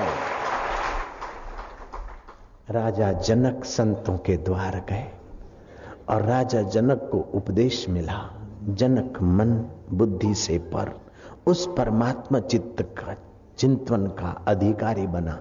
[2.72, 5.08] राजा जनक संतों के द्वार गए।
[6.10, 11.00] और राजा जनक को उपदेश मिला। जनक मन बुद्धि से पर।
[11.48, 13.16] उस परमात्मा चित्त का
[13.58, 15.40] चिंतन का अधिकारी बना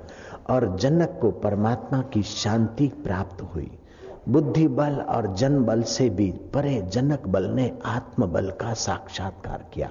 [0.51, 3.79] और जनक को परमात्मा की शांति प्राप्त हुई।
[4.29, 9.65] बुद्धि बल और जन बल से भी परे जनक बल ने आत्म बल का साक्षात्कार
[9.73, 9.91] किया।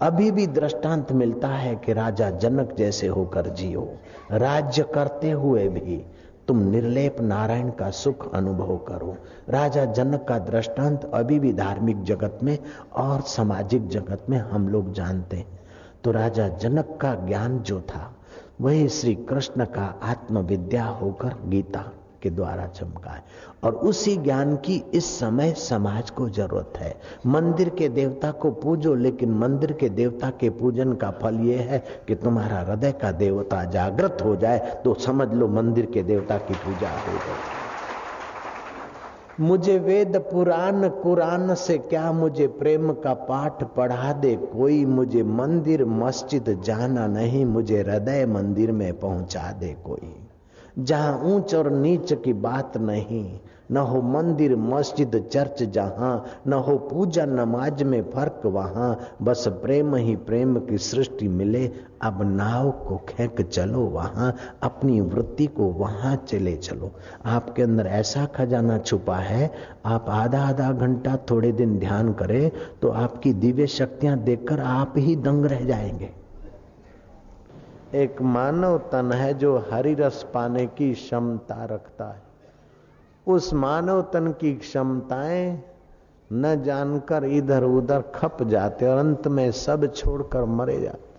[0.00, 3.88] अभी भी दृष्टांत मिलता है कि राजा जनक जैसे होकर जियो।
[4.32, 6.06] राज्य करते हुए भी
[6.52, 9.16] तुम निर्लेप नारायण का सुख अनुभव करो।
[9.48, 12.58] राजा जनक का दृष्टांत अभी भी धार्मिक जगत में
[12.92, 15.60] और सामाजिक जगत में हम लोग जानते हैं।
[16.04, 18.16] तो राजा जनक का ज्ञान जो था,
[18.60, 23.22] वही श्री कृष्ण का आत्मविद्या होकर गीता। के द्वारा चमका है
[23.64, 26.94] और उसी ज्ञान की इस समय समाज को ज़रूरत है।
[27.26, 31.82] मंदिर के देवता को पूजो, लेकिन मंदिर के देवता के पूजन का फल यह है
[32.08, 36.54] कि तुम्हारा हृदय का देवता जागृत हो जाए तो समझ लो मंदिर के देवता की
[36.56, 37.60] पूजा हो गई।
[39.40, 44.34] मुझे वेद पुराण, कुरान से क्या मुझे प्रेम का पाठ पढ़ा दे?
[44.36, 50.14] कोई मुझे मंदिर, मस्जिद जाना नहीं, मुझे हृदय मंदिर में पहुँचा दे कोई।
[50.78, 53.38] जहाँ ऊंच और नीच की बात नहीं,
[53.70, 59.94] न हो मंदिर, मस्जिद, चर्च जहाँ, न हो पूजा, नमाज़ में फ़र्क वहाँ। बस प्रेम
[59.96, 61.66] ही प्रेम की सृष्टि मिले,
[62.02, 66.92] अब नाव को खेक चलो वहाँ, अपनी वृत्ति को वहाँ चले चलो।
[67.26, 69.50] आपके अंदर ऐसा खजाना छुपा है,
[69.86, 72.50] आप आधा आधा घंटा थोड़े दिन ध्यान करें
[72.82, 76.21] तो आपकी दिव्य शक्तियाँ देखकर आप ही दंग रह जाएँगे।
[77.94, 82.22] एक मानव तन है जो हरि रस पाने की क्षमता रखता है।
[83.26, 85.62] उस मानव तन की क्षमताएँ
[86.32, 91.12] न जानकर इधर उधर खप जाते और अंत में सब छोड़कर मरे जाते।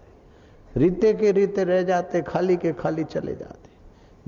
[0.79, 3.73] रीते के रीते रह जाते, खाली के खाली चले जाते।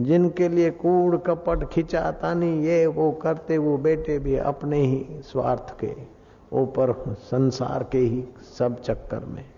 [0.04, 5.80] जिनके लिए कूड़, कपट खिंचाता नहीं ये, वो करते, वो बेटे भी अपने ही स्वार्थ
[5.80, 5.96] के
[6.54, 8.26] ऊपर, संसार के ही
[8.58, 9.55] सब चक्कर में।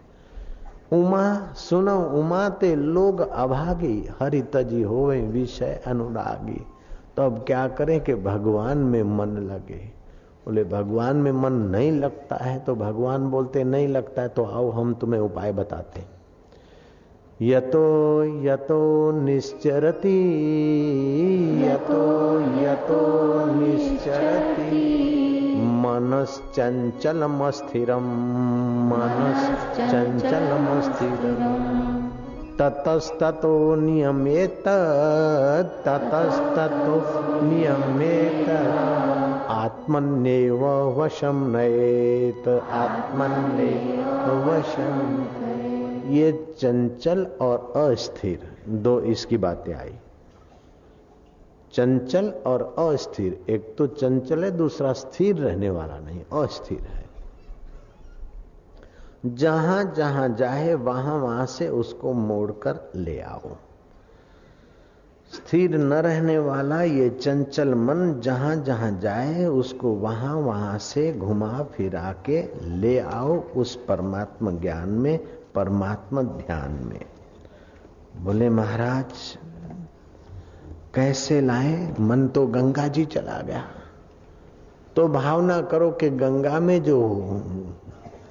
[0.92, 6.66] उमा, सुनो उमा ते लोग अभागी हरि तजी होवे विषय अनुरागी।
[7.18, 9.80] तो अब क्या करें कि भगवान में मन लगे।
[10.46, 14.70] बोले, भगवान में मन नहीं लगता है तो भगवान बोलते, नहीं लगता है तो आओ
[14.72, 16.04] हम तुम्हें उपाय बताते
[17.42, 20.18] यतो यतो निश्चरति,
[21.64, 22.06] यतो
[22.64, 23.02] यतो
[23.56, 25.47] निश्चरति।
[25.78, 26.90] मनश्चञ्चलमस्थिरम्।
[28.90, 30.18] मनश्चञ्चलमस्थिरम्।
[32.60, 34.64] ततस्ततो नियमेत
[35.88, 36.96] ततस्ततो
[37.46, 38.50] नियमेत।
[39.50, 40.66] आत्मन्येव
[41.00, 45.26] वशम नएत आत्मन्येव वशम
[46.14, 49.94] ये चंचल और अस्थिर। दो इसकी बातें आई।
[51.78, 57.06] चंचल और अस्थिर। एक तो चंचल है, दूसरा स्थिर रहने वाला नहीं, अस्थिर है।
[59.26, 63.56] जहाँ जहाँ जाए, वहाँ वहाँ से उसको मोड़कर ले आओ।
[65.34, 71.64] स्थिर न रहने वाला ये चंचल मन जहाँ जहाँ जाए, उसको वहाँ वहाँ से घुमा
[71.64, 75.18] फिरा के ले आओ उस परमात्मा ज्ञान में,
[75.56, 77.06] परमात्मा ध्यान में।
[78.18, 79.38] बोले महाराज
[80.96, 81.96] कैसे लाए?
[82.00, 83.64] मन तो गंगा जी चला गया।
[84.96, 87.00] तो भावना करो कि गंगा में जो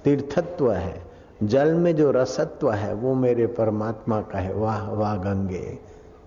[0.04, 1.02] तीर्थत्व है,
[1.42, 5.78] जल में जो रसत्व है, वो मेरे परमात्मा का है। वाह वाह, गंगे।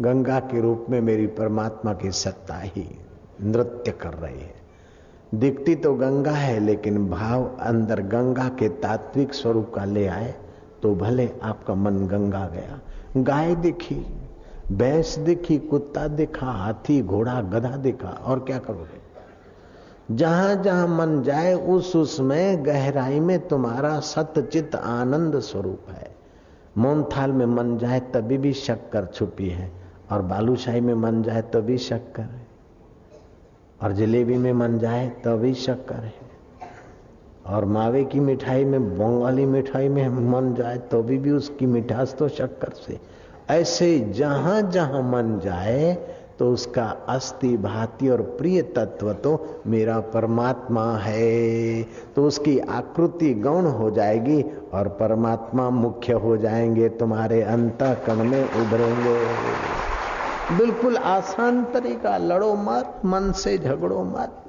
[0.01, 2.99] गंगा के रूप में मेरी परमात्मा की सत्ता ही
[3.41, 4.55] नृत्य कर रही है।
[5.35, 10.35] दिखती तो गंगा है, लेकिन भाव अंदर गंगा के तात्विक स्वरूप का ले आए
[10.83, 12.79] तो भले आपका मन गंगा गया।
[13.17, 14.18] गाय दिखी
[14.71, 19.09] भैंस दिखी कुत्ता दिखा हाथी घोड़ा गधा दिखा और क्या करोगे?
[20.15, 26.15] जहाँ जहाँ मन जाए उस उसमें गहराई में तुम्हारा सत्यचित आनंद स्वरूप है।
[26.77, 29.71] मोनथाल में मन जाए तभी भी शक्कर छुपी है
[30.11, 32.47] और बालूशाही में मन जाए तभी शक्कर है।
[33.83, 36.13] और जलेबी में मन जाए तभी शक्कर है।
[37.45, 42.15] और मावे की मिठाई में बंगाली मिठाई में मन जाए तो भी, भी उसकी मिठास
[42.19, 43.18] तो शक्कर से
[43.49, 45.93] ऐसे जहाँ जहाँ मन जाए
[46.39, 51.83] तो उसका अस्थि भाती और प्रिय तत्व तो मेरा परमात्मा है।
[52.15, 54.41] तो उसकी आकृति गौण हो जाएगी
[54.73, 59.17] और परमात्मा मुख्य हो जाएँगे, तुम्हारे अंत कण में उभरेंगे।
[60.57, 64.43] बिल्कुल आसान तरीका, लड़ो मत, मन से झगड़ो मत।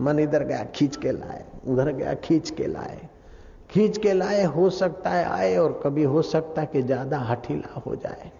[0.00, 3.05] मन इधर गया, खींच के लाए, उधर गया, खींच के लाए।
[3.76, 7.80] खींच के लाए, हो सकता है आए और कभी हो सकता है कि ज़्यादा हठीला
[7.80, 8.32] हो जाए।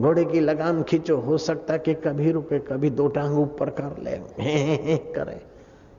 [0.00, 4.10] घोड़े की लगाम खींचो, हो सकता कि कभी रुके कभी दो टांग ऊपर कर ले।
[5.12, 5.46] करे।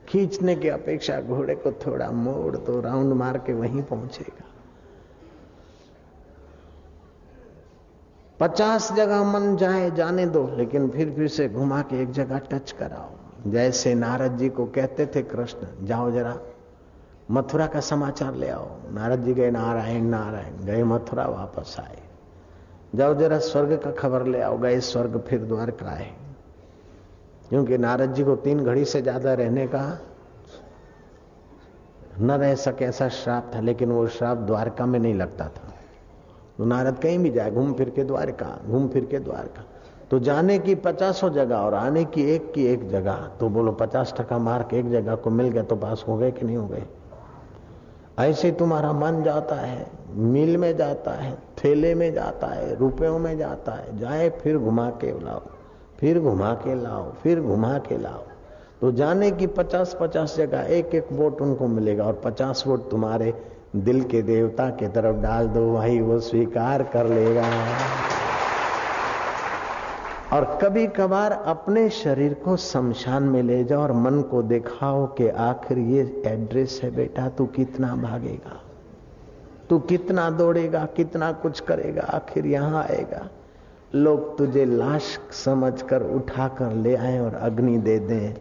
[0.10, 4.46] खींचने की अपेक्षा घोड़े को थोड़ा मोड़ तो राउंड मार के वहीं पहुंचेगा।
[8.40, 12.72] पचास जगह मन जाए, जाने दो, लेकिन फिर फिर से घुमा के एक जगह टच
[12.72, 16.32] कराओ। जैसे नारद जी को कहते थे कृष्ण, जाओ जरा
[17.30, 21.98] मथुरा का समाचार ले आओ। नारद जी गए, नारायण नारायण गए, मथुरा वापस आए।
[22.96, 26.12] जाओ जरा स्वर्ग का खबर ले आओ, गए स्वर्ग, फिर द्वारका है
[27.50, 29.82] क्योंकि नारद जी को तीन घड़ी से ज़्यादा रहने का
[32.22, 35.74] न रह सके ऐसा श्राप था, लेकिन वो श्राप द्वारका में नहीं लगता था।
[36.58, 39.64] तो नारद कहीं भी जाए, घूम फिर के द्वारका, घूम फिर के द्वारका।
[40.12, 44.14] तो जाने की पचासों जगह और आने की एक की एक जगह तो बोलो पचास
[44.18, 46.84] टका मार्क एक जगह को मिल गया तो पास हो गए कि नहीं हो गए?
[48.20, 53.38] ऐसे तुम्हारा मन जाता है, मिल में जाता है थैले में जाता है, रुपयों में
[53.38, 55.42] जाता है, जाए फिर घुमा के लाओ,
[56.00, 58.24] फिर घुमा के लाओ, फिर घुमा के लाओ।
[58.82, 63.34] तो जाने की पचास पचास जगह एक एक वोट उनको मिलेगा और पचास वोट तुम्हारे
[63.76, 67.48] दिल के देवता के तरफ़ डाल दो भाई वो स्वीकार कर लेगा।
[70.34, 75.28] और कभी कभार अपने शरीर को शमशान में ले जाओ और मन को दिखाओ कि
[75.28, 78.64] आखिर ये एड्रेस है बेटा, तू कितना भागेगा?
[79.70, 80.86] तू कितना दौड़ेगा?
[80.86, 82.02] कितना कुछ करेगा?
[82.02, 83.30] आखिर यहाँ आएगा।
[83.96, 88.34] लोग तुझे लाश समझकर उठाकर ले आए और अग्नि दे दें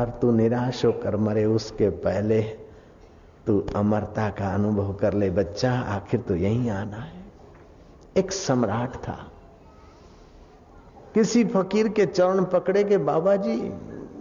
[0.00, 2.42] और तू निराश होकर मरे। उसके पहले
[3.46, 7.24] तू अमरता का अनुभव कर ले। बच्चा, आखिर तो यहीं आना है।
[8.16, 9.32] एक सम्राट था।
[11.14, 13.56] किसी फकीर के चरण पकड़े के बाबा जी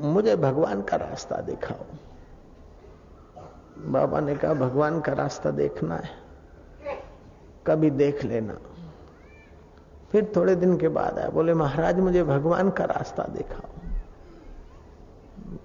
[0.02, 1.86] मुझे भगवान का रास्ता दिखाओ।
[3.92, 6.10] बाबा ने कहा, भगवान का रास्ता देखना है,
[7.68, 8.58] कभी देख लेना।
[10.12, 13.70] फिर थोड़े दिन के बाद आया, बोले, महाराज, मुझे भगवान का रास्ता दिखाओ।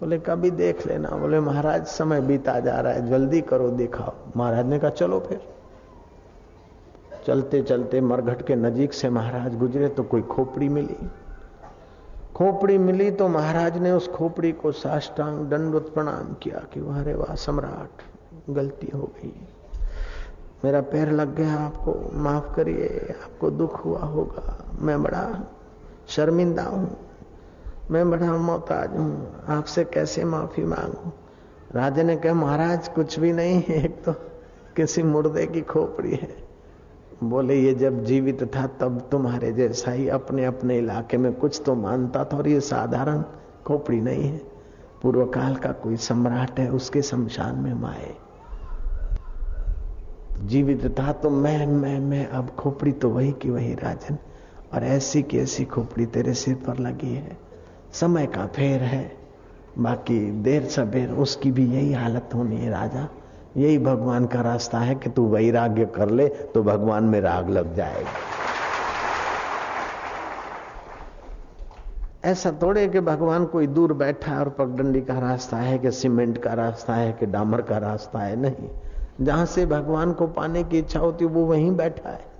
[0.00, 4.66] बोले, कभी देख लेना। बोले, महाराज, समय बीता जा रहा है, जल्दी करो, दिखाओ। महाराज
[4.66, 5.51] ने कहा, चलो फिर।
[7.26, 10.96] चलते चलते मरघट के नजीक से महाराज गुजरे तो कोई खोपड़ी मिली।
[12.34, 17.34] खोपड़ी मिली तो महाराज ने उस खोपड़ी को साष्टांग दंडवत प्रणाम किया कि वाह वाह,
[17.34, 18.02] सम्राट,
[18.50, 19.34] गलती हो गई।
[20.64, 25.24] मेरा पैर लग गया, आपको माफ़ करिए, आपको दुख हुआ होगा। मैं बड़ा
[26.08, 26.96] शर्मिंदा हूँ,
[27.90, 31.12] मैं बड़ा मोहताज हूँ, आपसे कैसे माफ़ी मांगू?
[31.74, 34.12] राजा ने कहा, महाराज, कुछ भी नहीं है एक तो
[34.76, 36.41] किसी मुर्दे की खोपड़ी है
[37.24, 41.74] बोले, ये जब जीवित था, तब तुम्हारे जैसा ही अपने अपने इलाके में कुछ तो
[41.74, 43.22] मानता था और ये साधारण
[43.66, 44.40] खोपड़ी नहीं है।
[45.02, 48.14] पूर्व काल का कोई सम्राट है, उसके शमशान में माए।
[50.42, 54.16] जीवित था तो मैं मैं मैं, अब खोपड़ी तो वही की वही राजन,
[54.74, 57.36] और ऐसी की ऐसी खोपड़ी तेरे सिर पर लगी है।
[57.92, 59.16] समय का फेर है,
[59.78, 63.08] बाकी देर सबेर उसकी भी यही हालत होनी है, राजा।
[63.56, 67.74] यही भगवान का रास्ता है कि तू वैराग्य कर ले तो भगवान में राग लग
[67.74, 68.10] जाएगा।
[72.24, 76.38] ऐसा थोड़े कि भगवान कोई दूर बैठा है और पगडंडी का रास्ता है कि सीमेंट
[76.38, 78.68] का रास्ता है कि डामर का रास्ता है, नहीं।
[79.20, 82.30] जहाँ से भगवान को पाने की इच्छा होती वो वहीं बैठा है।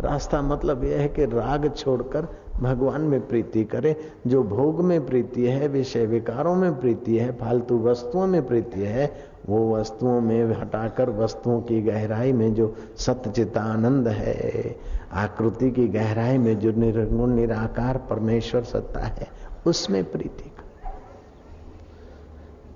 [0.00, 3.96] रास्ता मतलब यह है कि राग छोड़कर भगवान में प्रीति करे।
[4.26, 9.33] जो भोग में प्रीति है, विषय विकारों में प्रीति है, फालतू वस्तुओं में प्रीति है
[9.48, 14.76] वो वस्तुओं में हटाकर वस्तुओं की गहराई में जो सत्यचित आनंद है,
[15.12, 19.28] आकृति की गहराई में जो निर्गुण निराकार परमेश्वर सत्ता है,
[19.66, 20.62] उसमें प्रीति का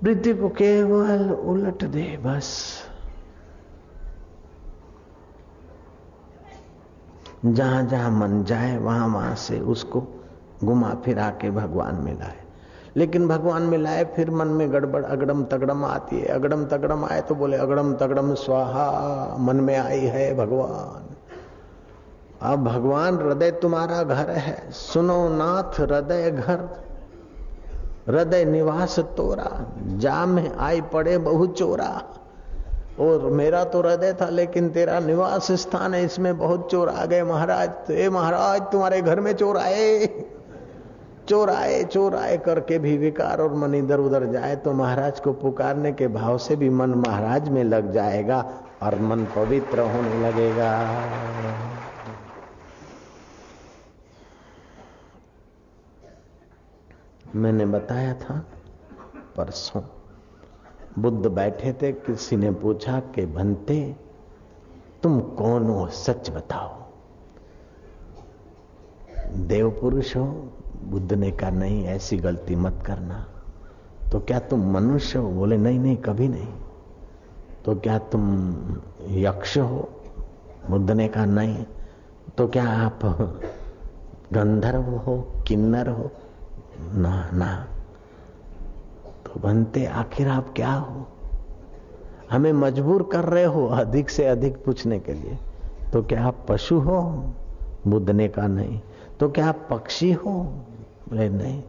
[0.03, 2.79] प्रीति को केवल उलट दे बस।
[7.45, 10.03] जहाँ जहाँ मन जाए वहाँ वहाँ से उसको
[10.65, 12.48] घुमा फिरा के भगवान में लाए।
[12.99, 17.21] लेकिन भगवान में लाए, फिर मन में गड़बड़, अगड़म तगड़म आती है। अगड़म तगड़म आए
[17.21, 21.15] तो बोले, अगड़म तगड़म स्वाहा, मन में आई है भगवान।
[22.43, 26.69] अब भगवान, हृदय तुम्हारा घर है। सुनो नाथ, हृदय घर,
[28.09, 32.03] हृदय निवास तोरा। जा में आई पड़े बहु चोरा।
[33.01, 37.23] और मेरा तो हृदय था, लेकिन तेरा निवास स्थान है। इसमें बहुत चोर आ गए।
[37.23, 40.07] महाराज तो महाराज, तुम्हारे घर में चोर आए।
[41.29, 45.33] चोर आए चोर आए करके भी विकार और मन इधर उधर जाए तो महाराज को
[45.33, 48.41] पुकारने के भाव से भी मन महाराज में लग जाएगा
[48.83, 50.73] और मन पवित्र होने लगेगा।
[57.35, 58.35] मैंने बताया था
[59.37, 59.83] परसों,
[60.99, 63.97] बुद्ध बैठे थे, किसी ने पूछा कि बनते
[65.03, 66.77] तुम कौन हो, सच बताओ?
[69.47, 70.27] देव पुरुष हो
[70.85, 73.27] बुद्ध ने कहा नहीं, ऐसी गलती मत करना।
[74.13, 75.31] तो क्या तुम मनुष्य हो?
[75.31, 76.49] बोले, नहीं नहीं, कभी नहीं।
[77.65, 78.53] तो क्या तुम
[79.09, 79.91] यक्ष हो?
[80.71, 81.65] बुद्ध ने कहा नहीं।
[82.39, 83.01] तो क्या आप
[84.33, 86.11] गंधर्व हो, किन्नर हो?
[86.81, 87.67] ना ना।
[89.27, 91.07] तो बनते आखिर आप क्या हो?
[92.31, 95.39] हमें मजबूर कर रहे हो अधिक से अधिक पूछने के लिए।
[95.93, 97.01] तो क्या आप पशु हो?
[97.87, 98.81] बुद्ध ने कहा नहीं।
[99.21, 100.33] तो क्या आप पक्षी हो?
[101.09, 101.63] बोले, नहीं.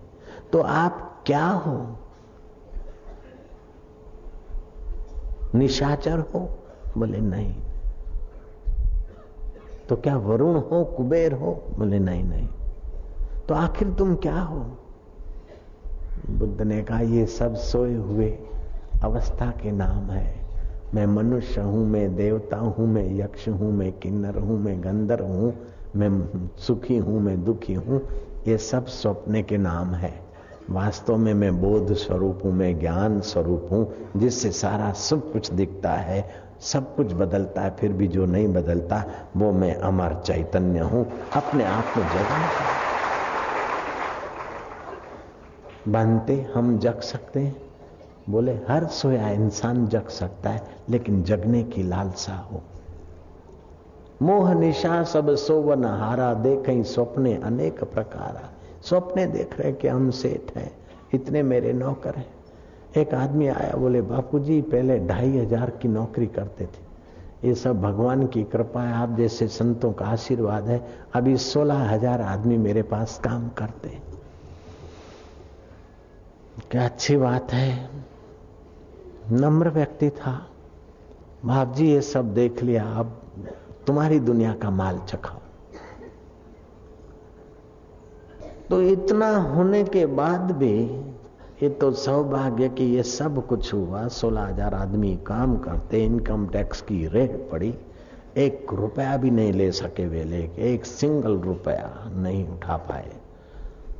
[0.53, 1.95] तो आप क्या हो?
[5.55, 6.49] निशाचर हो?
[6.97, 7.55] बोले, नहीं.
[9.89, 11.63] तो क्या वरुण हो, कुबेर हो?
[11.77, 12.47] बोले, नहीं नहीं.
[13.47, 14.77] तो आखिर तुम क्या हो?
[16.29, 18.39] बुद्ध ने कहा, ये सब सोए हुए
[19.03, 20.39] अवस्था के नाम है।
[20.93, 25.53] मैं मनुष्य हूँ, मैं देवता हूँ, मैं यक्ष हूँ, मैं किन्नर हूँ, मैं गंधर हूँ
[25.95, 28.09] मैं सुखी हूँ, मैं दुखी हूँ,
[28.47, 30.29] ये सब स्वप्ने के नाम है।
[30.69, 35.91] वास्तव में मैं बोध स्वरूप हूँ, मैं ज्ञान स्वरूप हूँ, जिससे सारा सब कुछ दिखता
[35.91, 36.29] है,
[36.61, 39.03] सब कुछ बदलता है, फिर भी जो नहीं बदलता,
[39.37, 42.49] वो मैं अमर चैतन्य हूँ, अपने आप में जगह
[45.87, 47.61] बनते हम जग सकते हैं।
[48.29, 52.61] बोले, हर सोया इंसान जग सकता है, लेकिन जगने की लालसा हो।
[54.21, 58.49] मोह निशा सब सोवन हारा देख स्वप्ने अनेक प्रकार।
[58.83, 60.71] स्वप्ने देख रहे कि हम सेठ हैं,
[61.13, 62.33] इतने मेरे नौकर हैं।
[62.97, 68.27] एक आदमी आया, बोले, बापूजी, पहले ढाई हज़ार की नौकरी करते थे। ये सब भगवान
[68.27, 70.81] की कृपा है, आप जैसे संतों का आशीर्वाद है।
[71.15, 74.03] अभी सोलह हज़ार आदमी मेरे पास काम करते हैं।
[76.71, 77.89] क्या अच्छी बात है।
[79.31, 80.33] नम्र व्यक्ति था।
[81.45, 83.21] बाप जी ये सब देख लिया। अब
[83.89, 85.39] तुम्हारी दुनिया का माल चखाओ।
[88.69, 90.73] तो इतना होने के बाद भी
[91.63, 96.81] ये तो सौभाग्य कि ये सब कुछ हुआ, सोलह हज़ार आदमी काम करते, इनकम टैक्स
[96.81, 97.73] की रेट पड़ी।
[98.37, 103.11] एक रुपया भी नहीं ले सके वे लेके एक सिंगल रुपया नहीं उठा पाए।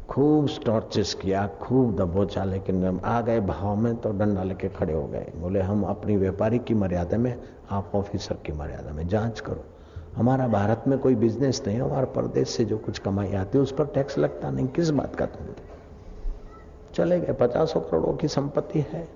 [0.09, 5.03] खूब स्टॉर्चेस किया, खूब दबोचा, लेकिन आ गए भाव में तो डंडा लेके खड़े हो
[5.07, 7.35] गए। बोले, हम अपनी व्यापारी की मर्यादा में,
[7.71, 9.65] आप ऑफिसर की मर्यादा में जाँच करो।
[10.15, 13.71] हमारा भारत में कोई बिज़नेस नहीं हमारे प्रदेश से जो कुछ कमाई आती है, उस
[13.71, 15.47] पर टैक्स लगता नहीं। किस बात का तुम?
[16.93, 19.07] चले गए, पचासों करोड़ों की संपत्ति है।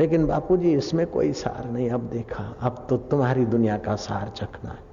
[0.00, 4.70] लेकिन बापूजी, इसमें कोई सार नहीं। अब देखा, अब तो तुम्हारी दुनिया का सार चखना
[4.70, 4.92] है।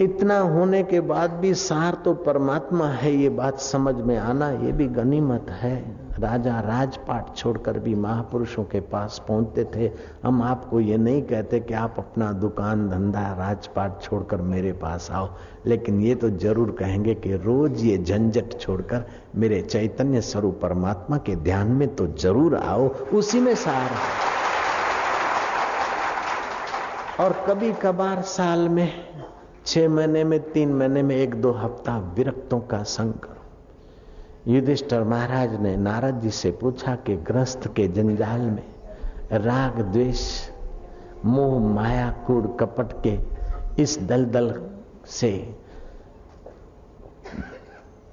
[0.00, 4.72] इतना होने के बाद भी सार तो परमात्मा है, ये बात समझ में आना, ये
[4.72, 9.90] भी गनीमत है। राजा राजपाट छोड़कर भी महापुरुषों के पास पहुँचते थे।
[10.22, 15.28] हम आपको ये नहीं कहते कि आप अपना दुकान धंधा राजपाट छोड़कर मेरे पास आओ,
[15.66, 19.04] लेकिन ये तो ज़रूर कहेंगे कि रोज ये झंझट छोड़कर
[19.36, 23.90] मेरे चैतन्य स्वरूप परमात्मा के ध्यान में तो ज़रूर आओ, उसी में सार
[27.20, 28.92] और कभी कभार साल में
[29.66, 33.26] छह महीने में, तीन महीने में एक दो हफ़्ता विरक्तों का संग
[34.48, 38.62] युधिष्ठर महाराज ने नारद जी से पूछा कि ग्रस्त के जंजाल में
[39.32, 40.50] राग, द्वेष,
[41.24, 43.18] मोह, माया कूड़ कपट के
[43.82, 44.70] इस दलदल
[45.06, 45.54] से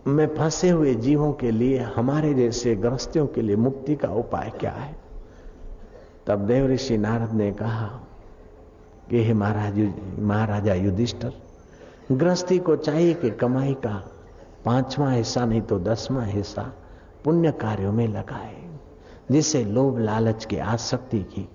[0.07, 4.71] में फंसे हुए जीवों के लिए, हमारे जैसे ग्रस्तियों के लिए मुक्ति का उपाय क्या
[4.71, 4.95] है?
[6.27, 7.88] तब देव ऋषि नारद ने कहा,
[9.09, 11.33] कि हे महाराज, महाराजा युधिष्ठर
[12.11, 14.11] गृहस्थी को चाहिए कि कमाई का
[14.66, 16.74] पांचवा हिस्सा नहीं तो दसवां हिस्सा
[17.24, 18.63] पुण्य कार्यों में लगाए
[19.32, 21.49] जिससे लोभ लालच की आसक्ति की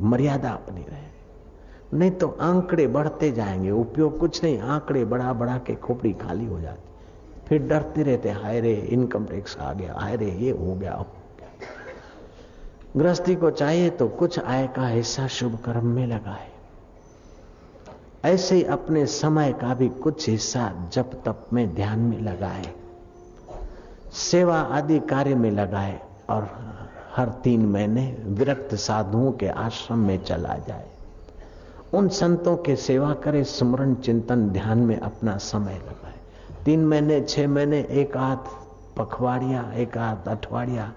[0.00, 5.74] मर्यादा अपनी रहे। नहीं तो आंकड़े बढ़ते जाएँगे, उपयोग कुछ नहीं, आंकड़े बढ़ा बढ़ा के
[5.74, 6.88] खोपड़ी खाली हो जाती।
[7.48, 11.04] फिर डरते रहते, हाय रे, इनकम टैक्स आ गया, हाय रे, ये हो गया
[12.96, 16.53] गृहस्थी को चाहिए तो कुछ आय का हिस्सा शुभ कर्म में लगाए
[18.24, 22.72] ऐसे ही अपने समय का भी कुछ हिस्सा जप तप में ध्यान में लगाए,
[24.12, 26.00] सेवा आदि कार्य में लगाए
[26.30, 26.48] और
[27.16, 30.88] हर तीन महीने विरक्त साधुओं के आश्रम में चला जाए।
[31.94, 36.14] उन संतों के सेवा करे, स्मरण चिंतन ध्यान में अपना समय लगाए।
[36.64, 38.44] तीन महीने, छह महीने, एक आध
[38.98, 40.92] पखवाड़िया, एक आध अठवाड़िया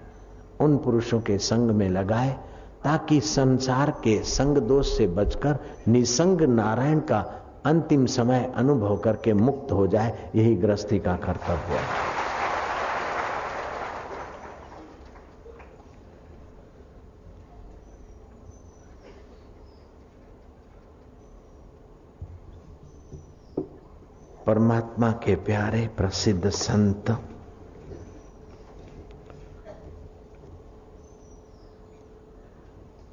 [0.60, 2.36] उन पुरुषों के संग में लगाए
[2.84, 5.58] ताकि संसार के संग दोष से बचकर
[5.88, 7.20] निसंग नारायण का
[7.66, 12.06] अंतिम समय अनुभव करके मुक्त हो जाए, यही गृहस्थी का कर्तव्य है।
[24.46, 27.10] परमात्मा के प्यारे प्रसिद्ध संत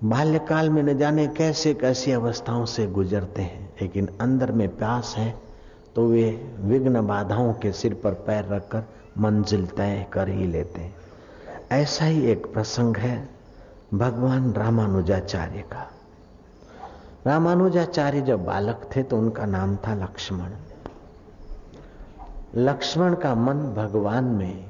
[0.05, 5.33] बाल्यकाल में न जाने कैसे कैसी अवस्थाओं से गुजरते हैं, लेकिन अंदर में प्यास है
[5.95, 6.29] तो वे
[6.59, 8.83] विघ्न बाधाओं के सिर पर पैर रखकर
[9.17, 10.93] मंजिल तय कर ही लेते हैं।
[11.71, 13.17] ऐसा ही एक प्रसंग है
[13.93, 15.89] भगवान रामानुजाचार्य का।
[17.27, 20.51] रामानुजाचार्य जब बालक थे तो उनका नाम था लक्ष्मण।
[22.55, 24.65] लक्ष्मण का मन भगवान में,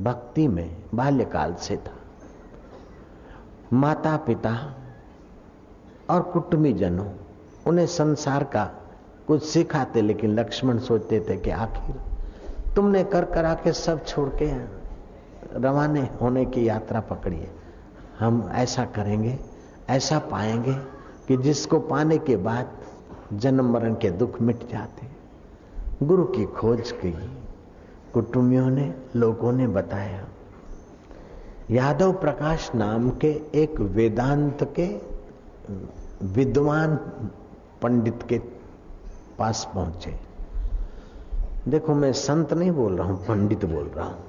[0.00, 1.95] भक्ति में बाल्यकाल से था।
[3.72, 4.76] माता पिता
[6.10, 7.06] और कुटुंबी जनों,
[7.66, 8.64] उन्हें संसार का
[9.26, 11.96] कुछ सिखाते, लेकिन लक्ष्मण सोचते थे कि आखिर
[12.74, 14.52] तुमने कर करा के सब छोड़ के
[15.58, 17.50] रवाने होने की यात्रा पकड़ी है।
[18.18, 19.38] हम ऐसा करेंगे,
[19.88, 20.74] ऐसा पाएँगे
[21.28, 22.70] कि जिसको पाने के बाद
[23.32, 25.06] जन्म मरण के दुख मिट जाते।
[26.06, 27.40] गुरु की खोज की
[28.14, 30.24] कुटुंबियों ने, लोगों ने बताया।
[31.70, 35.00] यादव प्रकाश नाम के एक वेदांत के
[36.26, 36.96] विद्वान
[37.82, 38.38] पंडित के
[39.38, 40.16] पास पहुँचे।
[41.68, 44.24] देखो, मैं संत नहीं बोल रहा हूँ, पंडित बोल रहा हूँ।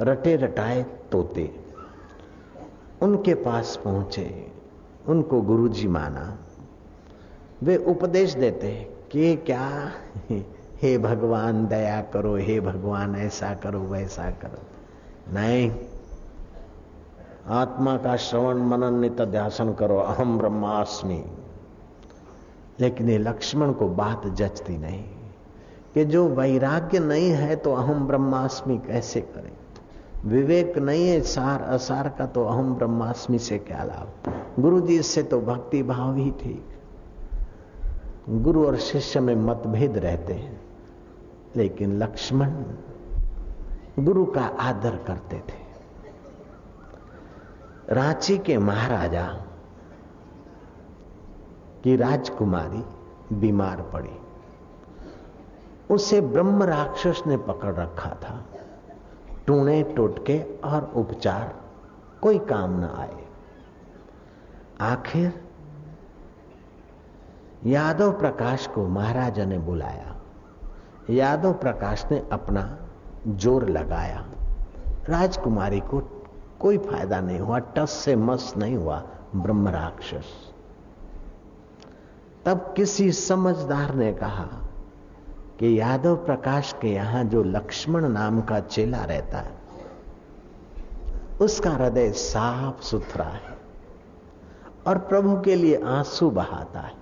[0.00, 1.60] रटे रटाए तोते।
[3.02, 4.52] उनके पास पहुँचे।
[5.08, 6.38] उनको गुरुजी माना।
[7.62, 9.90] वे उपदेश देते, कि क्या?
[10.82, 14.62] हे भगवान, दया करो। हे भगवान, ऐसा करो, वैसा करो।
[15.34, 15.70] नहीं
[17.48, 21.24] आत्मा का श्रवण मनन नित ध्यासन करो, अहम ब्रह्मास्मि।
[22.80, 25.04] लेकिन ये लक्ष्मण को बात जचती नहीं
[25.94, 29.52] कि जो वैराग्य नहीं है तो अहम ब्रह्मास्मि कैसे करें?
[30.24, 34.32] विवेक नहीं है सार असार का तो अहम ब्रह्मास्मि से क्या लाभ?
[34.60, 36.66] गुरु जी से तो भक्ति भाव ही ठीक।
[38.30, 40.60] गुरु और शिष्य में मतभेद रहते हैं,
[41.56, 42.52] लेकिन लक्ष्मण
[43.98, 45.63] गुरु का आदर करते थे।
[47.90, 49.26] रांची के महाराजा
[51.84, 52.84] की राजकुमारी
[53.36, 54.18] बीमार पड़ी।
[55.90, 58.44] उसे ब्रह्म राक्षस ने पकड़ रखा था।
[59.46, 61.54] टूणे टोटके और उपचार
[62.22, 63.24] कोई काम न आए।
[64.80, 65.42] आखिर
[67.66, 70.16] यादव प्रकाश को महाराजा ने बुलाया।
[71.10, 72.78] यादव प्रकाश ने अपना
[73.28, 74.24] ज़ोर लगाया।
[75.08, 76.00] राजकुमारी को
[76.60, 79.02] कोई फ़ायदा नहीं हुआ, टस से मस नहीं हुआ
[79.36, 80.32] ब्रह्म राक्षस
[82.46, 84.48] तब किसी समझदार ने कहा
[85.58, 89.52] कि यादव प्रकाश के यहाँ जो लक्ष्मण नाम का चेला रहता है,
[91.40, 93.56] उसका हृदय साफ़ सुथरा है
[94.86, 96.92] और प्रभु के लिए आँसू बहाता है।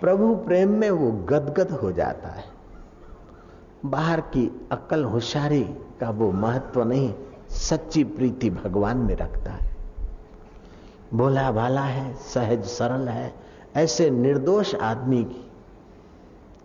[0.00, 2.44] प्रभु प्रेम में वो गदगद हो जाता है।
[3.84, 5.62] बाहर की अकल होशियारी
[6.00, 7.12] का वो महत्व नहीं
[7.54, 9.72] सच्ची प्रीति भगवान में रखता है।
[11.14, 13.32] भोला भाला है, सहज सरल है,
[13.76, 15.44] ऐसे निर्दोष आदमी की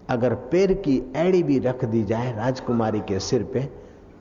[0.09, 3.59] अगर पैर की एड़ी भी रख दी जाए राजकुमारी के सिर पे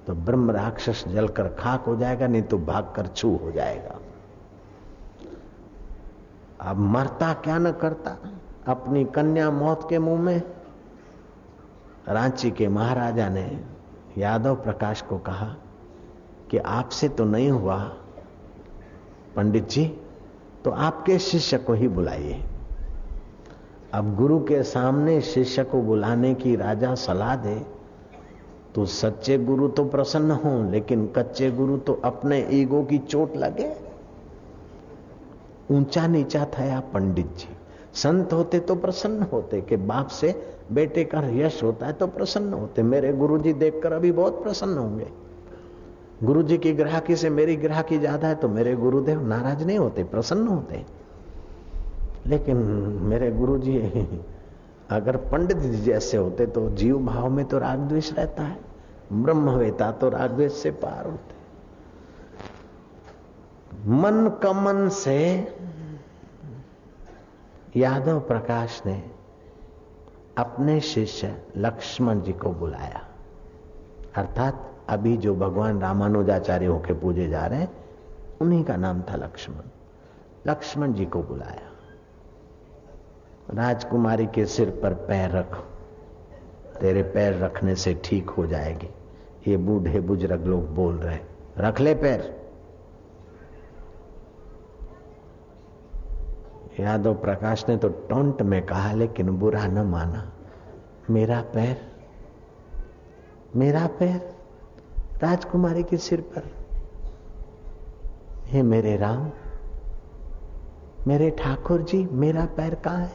[0.07, 3.99] तो ब्रह्म राक्षस जलकर खाक हो जाएगा, नहीं तो भागकर छू हो जाएगा।
[6.61, 8.17] अब मरता क्या न करता,
[8.67, 10.43] अपनी कन्या मौत के मुँह में?
[12.09, 13.61] रांची के महाराजा ने
[14.19, 15.55] यादव प्रकाश को कहा
[16.51, 17.77] कि आपसे तो नहीं हुआ,
[19.37, 19.85] पंडित जी
[20.65, 22.41] तो आपके शिष्य को ही बुलाइए।
[23.95, 27.55] अब गुरु के सामने शिष्य को बुलाने की राजा सलाह दे
[28.75, 33.73] तो सच्चे गुरु तो प्रसन्न हो, लेकिन कच्चे गुरु तो अपने ईगो की चोट लगे।
[35.71, 37.49] ऊँचा नीचा था पंडित जी।
[37.95, 40.35] संत होते तो प्रसन्न होते कि बाप से
[40.73, 45.07] बेटे का यश होता है तो प्रसन्न होते। मेरे गुरुजी देखकर अभी बहुत प्रसन्न होंगे।
[46.25, 50.47] गुरुजी की ग्राहकी से मेरी ग्राहकी ज़्यादा है तो मेरे गुरुदेव नाराज़ नहीं होते, प्रसन्न
[50.49, 50.85] होते।
[52.27, 52.57] लेकिन
[53.03, 53.79] मेरे गुरु जी
[54.91, 58.59] अगर पंडित जी जैसे होते तो जीव भाव में तो राग द्वेष रहता है,
[59.13, 61.37] ब्रह्मवेता तो राग द्वेष से पार होते।
[63.91, 65.19] मन कमन से
[67.77, 69.03] यादव प्रकाश ने
[70.39, 73.07] अपने शिष्य लक्ष्मण जी को बुलाया।
[74.17, 77.73] अर्थात अभी जो भगवान रामानुजाचार्य होके पूजे जा रहे हैं,
[78.41, 79.63] उन्हीं का नाम था लक्ष्मण।
[80.47, 81.67] लक्ष्मण जी को बुलाया।
[83.55, 85.57] राजकुमारी के सिर पर पैर रख,
[86.81, 88.89] तेरे पैर रखने से ठीक हो जाएगी।
[89.49, 91.19] ये बूढ़े बुज़ुर्ग लोग बोल रहे
[91.59, 92.37] रख ले पैर।
[96.81, 100.33] यादव प्रकाश ने तो टोंट में कहा, लेकिन बुरा न माना।
[101.11, 101.77] मेरा पैर
[103.57, 104.38] मेरा पैर।
[105.23, 106.51] राजकुमारी के सिर पर।
[108.47, 109.31] हे मेरे राम,
[111.07, 113.13] मेरे ठाकुर जी, मेरा पैर कहाँ है?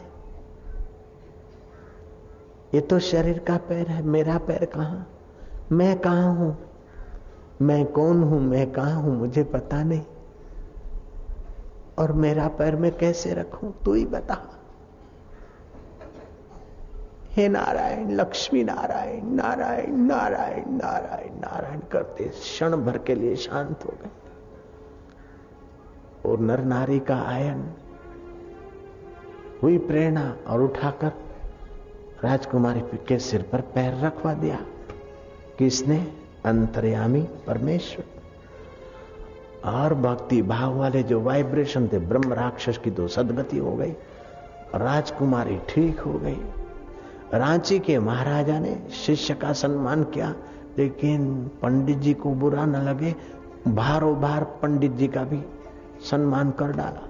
[2.73, 5.07] ये तो शरीर का पैर है, मेरा पैर कहाँ?
[5.71, 6.57] मैं कहाँ हूँ?
[7.61, 8.41] मैं कौन हूँ?
[8.41, 9.17] मैं कहाँ हूँ?
[9.17, 10.01] मुझे पता नहीं।
[11.99, 13.73] और मेरा पैर मैं कैसे रखूँ?
[13.85, 14.52] तू ही बता।
[17.35, 23.93] हे नारायण, लक्ष्मी नारायण नारायण नारायण नारायण नारायण करते, क्षण भर के लिए शांत हो
[24.01, 24.09] गए।
[26.25, 27.63] और नर नारी का आयन,
[29.63, 31.11] हुई प्रेरणा और उठाकर
[32.23, 34.59] राजकुमारी के सिर पर पैर रखवा दिया
[35.57, 35.97] किसने
[36.45, 38.05] अंतर्यामी परमेश्वर।
[39.69, 43.91] और भक्ति भाव वाले जो वाइब्रेशन थे, ब्रह्म राक्षस की तो सदगति हो गई,
[44.75, 46.39] राजकुमारी ठीक हो गई।
[47.33, 50.35] रांची के महाराजा ने शिष्य का सम्मान किया।
[50.77, 53.15] लेकिन पंडित जी को बुरा न लगे
[53.67, 55.41] भारो भार पंडित जी का भी
[56.09, 57.09] सम्मान कर डाला।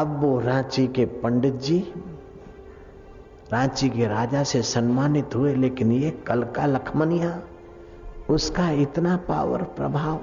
[0.00, 1.92] अब वो रांची के पंडित जी,
[3.52, 7.42] रांची के राजा से सम्मानित हुए, लेकिन ये कल का लखमनिया,
[8.30, 10.20] उसका इतना पावर प्रभाव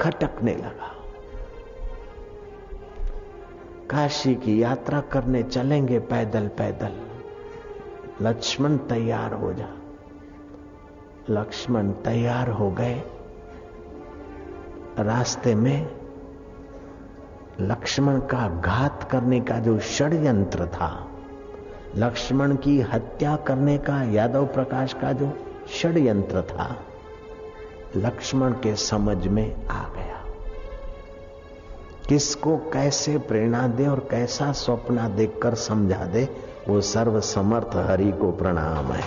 [0.00, 1.01] खटकने लगा।
[3.92, 6.92] काशी की यात्रा करने चलेंगे पैदल पैदल।
[8.26, 9.68] लक्ष्मण तैयार हो जा।
[11.30, 13.02] लक्ष्मण तैयार हो गए।
[14.98, 15.90] रास्ते में
[17.60, 21.08] लक्ष्मण का घात करने का जो षड्यंत्र था,
[21.96, 25.32] लक्ष्मण की हत्या करने का, यादव प्रकाश का जो
[25.68, 26.76] षड्यंत्र था,
[27.96, 30.21] लक्ष्मण के समझ में आ गया।
[32.12, 36.28] किसको कैसे प्रेरणा दे और कैसा स्वप्न देखकर समझा दे,
[36.68, 39.04] वो सर्व समर्थ हरि को प्रणाम है।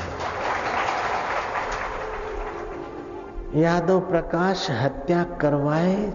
[3.61, 6.13] यादव प्रकाश हत्या करवाए,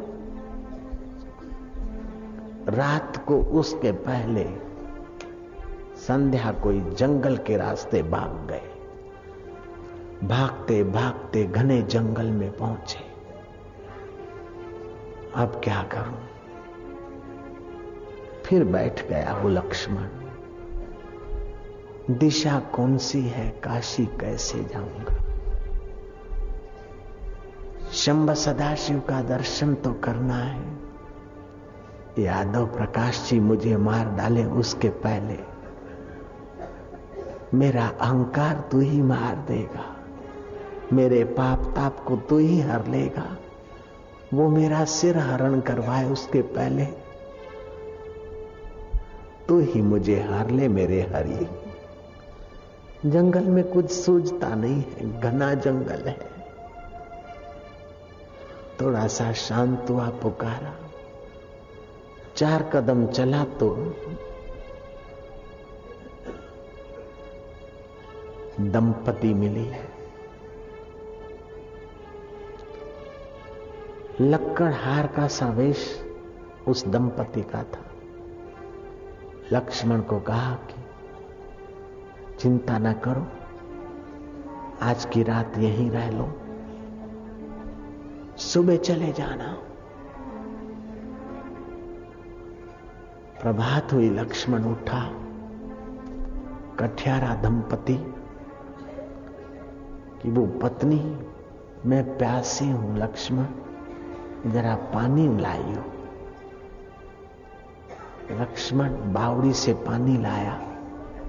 [2.69, 4.47] रात को उसके पहले
[5.97, 8.63] संध्या कोई जंगल के रास्ते भाग गए।
[10.29, 12.99] भागते भागते घने जंगल में पहुँचे।
[15.35, 16.30] अब क्या करूँ?
[18.51, 20.09] फिर बैठ गया वो लक्ष्मण।
[22.11, 23.51] दिशा कौन सी है?
[23.51, 25.25] काशी कैसे जाऊँगा?
[27.93, 30.79] शंभ सदाशिव का दर्शन तो करना है।
[32.19, 35.39] यादव प्रकाश जी मुझे मार डाले उसके पहले।
[37.55, 39.97] मेरा अहंकार तू ही मार देगा।
[40.93, 43.39] मेरे पाप ताप को तू ही हर लेगा।
[44.35, 47.00] वो मेरा सिर हरण करवाए उसके पहले।
[49.51, 51.47] तू ही मुझे हार ले मेरे हरि।
[53.11, 56.19] जंगल में कुछ सूझता नहीं है, घना जंगल है।
[58.81, 60.75] थोड़ा सा शांत हुआ पुकारा।
[62.37, 63.75] चार कदम चला तो
[68.61, 69.73] दंपति मिली।
[74.21, 76.05] लक्कड़ हार का सावेश
[76.69, 77.90] उस दंपति का था।
[79.53, 80.75] लक्ष्मण को कहा कि
[82.39, 83.27] चिंता न करो,
[84.83, 86.41] आज की रात यहीं रह लो।
[88.37, 89.53] सुबह चले जाना।
[93.43, 95.11] प्रभात हुई लक्ष्मण उठा।
[96.81, 98.15] कठियारा दंपति
[100.23, 101.19] कि वो पत्नी,
[101.87, 103.47] मैं प्यासी हूँ लक्ष्मण,
[104.51, 106.00] जरा पानी लाइयो।
[108.31, 110.63] लक्ष्मण बावड़ी से पानी लाया।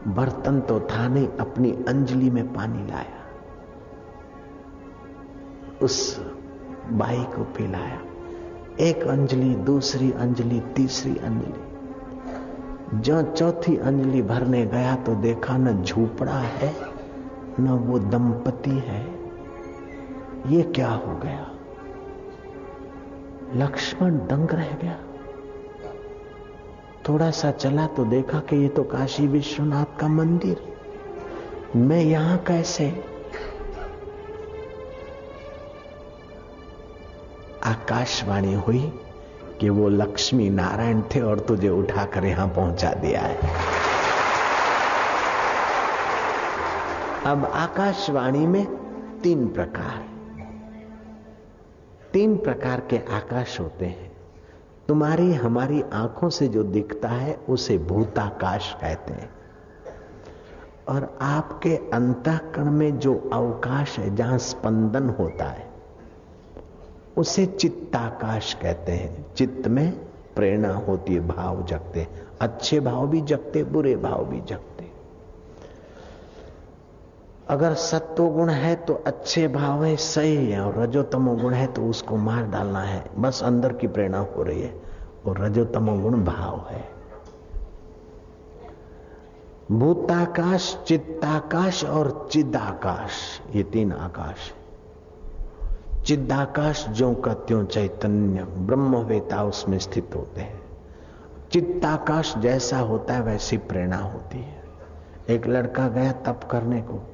[0.08, 3.22] बर्तन तो था नहीं अपनी अंजलि में पानी लाया।
[5.82, 6.22] उस
[6.91, 8.02] बाई को पिलाया।
[8.80, 11.72] एक अंजलि, दूसरी अंजलि, तीसरी अंजलि।
[12.99, 16.76] जो चौथी अंजलि भरने गया तो देखा न झूपड़ा है,
[17.60, 19.08] न वो दंपति है।
[20.47, 21.52] ये क्या हो गया?
[23.56, 24.99] लक्ष्मण दंग रह गया।
[27.12, 30.62] थोड़ा सा चला तो देखा कि ये तो काशी विश्वनाथ का मंदिर।
[31.76, 32.86] मैं यहाँ कैसे?
[37.64, 38.80] आकाशवाणी हुई
[39.59, 43.38] कि वो लक्ष्मी नारायण थे और तुझे उठाकर यहाँ पहुँचा दिया है।
[47.26, 48.66] अब आकाशवाणी में
[49.24, 50.03] तीन प्रकार।
[52.14, 54.11] तीन प्रकार के आकाश होते हैं।
[54.92, 59.30] तुम्हारी, हमारी आँखों से जो दिखता है, उसे भूताकाश कहते हैं।
[60.89, 65.72] और आपके अंतःकरण में जो अवकाश है, जहाँ स्पंदन होता है,
[67.18, 69.92] उसे चित्ताकाश कहते हैं। चित्त में
[70.36, 72.08] प्रेरणा होती है, भाव जगते
[72.42, 74.70] अच्छे भाव भी जगते बुरे भाव भी जगते
[77.52, 81.82] अगर सत्व गुण है तो अच्छे भाव है, सही है, और रजोतमो गुण है तो
[81.82, 84.82] उसको मार डालना है। बस अंदर की प्रेरणा हो रही है,
[85.26, 86.89] और रजोतमो गुण भाव है।
[89.72, 94.54] भूताकाश, चित्ताकाश और चिदाकाश, ये तीन आकाश
[96.06, 100.62] चिदाकाश जो का त्यों चैतन्य, ब्रह्मवेता उसमें स्थित होते हैं।
[101.52, 104.64] चित्ताकाश जैसा होता है, वैसी प्रेरणा होती है।
[105.30, 107.11] एक लड़का गया तप करने को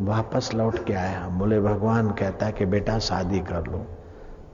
[0.00, 3.86] वापस लौट के आया। बोले, भगवान कहता है कि बेटा, शादी कर लो।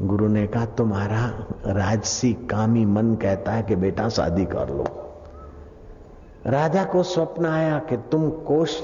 [0.02, 4.84] गुरु ने कहा, तुम्हारा राजसी कामी मन कहता है कि बेटा, शादी कर लो।
[6.46, 8.80] राजा को स्वप्न आया कि तुम कोष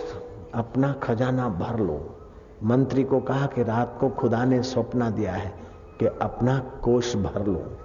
[0.55, 2.19] अपना खजाना भर लो।
[2.65, 5.53] मंत्री को कहा कि रात को खुदा ने स्वप्न दिया है
[6.01, 7.77] कि अपना कोष भर लो।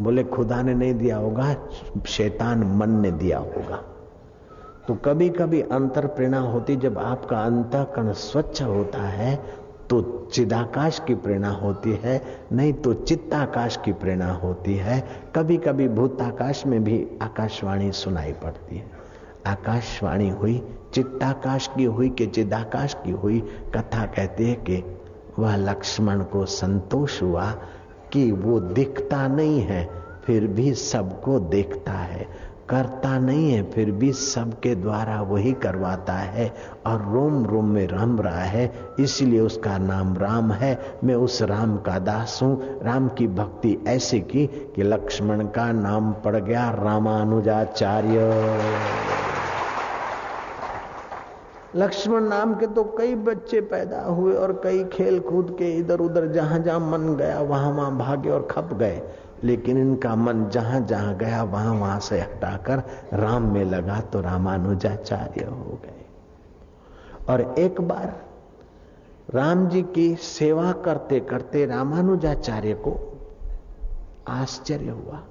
[0.00, 1.54] बोले, खुदा ने नहीं दिया होगा,
[2.06, 3.82] शैतान मन ने दिया होगा।
[4.88, 9.34] तो कभी कभी अंतर प्रेरणा होती जब आपका अंतकरण स्वच्छ होता है
[9.90, 10.00] तो
[10.32, 12.20] चिदाकाश की प्रेरणा होती है,
[12.52, 14.98] नहीं तो चित्ताकाश की प्रेरणा होती है।
[15.36, 18.90] कभी कभी भूताकाश में भी आकाशवाणी सुनाई पड़ती है।
[19.46, 20.62] आकाशवाणी हुई,
[20.94, 23.40] चित्ताकाश की हुई कि चिदाकाश की हुई
[23.74, 24.82] कथा कहती है कि
[25.38, 27.50] वह लक्ष्मण को संतोष हुआ
[28.12, 29.88] कि वो दिखता नहीं है,
[30.24, 32.26] फिर भी सबको देखता है।
[32.68, 36.46] करता नहीं है, फिर भी सबके द्वारा वही करवाता है
[36.86, 41.76] और रोम रोम में रम रहा है, इसलिए उसका नाम राम है। मैं उस राम
[41.78, 44.46] का दास हूँ। राम की भक्ति ऐसे की
[44.76, 48.30] कि लक्ष्मण का नाम पड़ गया रामानुजाचार्य।
[51.76, 56.26] लक्ष्मण नाम के तो कई बच्चे पैदा हुए और कई खेल कूद के इधर उधर
[56.26, 59.00] जहाँ जहाँ मन गया वहाँ वहाँ भागे और खप गए।
[59.44, 62.82] लेकिन इनका मन जहाँ जहाँ गया, वहाँ वहाँ से हटाकर
[63.12, 66.04] राम में लगा तो रामानुजाचार्य हो गए।
[67.28, 68.24] और एक बार
[69.30, 73.20] राम जी की सेवा करते करते रामानुजाचार्य को
[74.28, 75.22] आश्चर्य हुआ।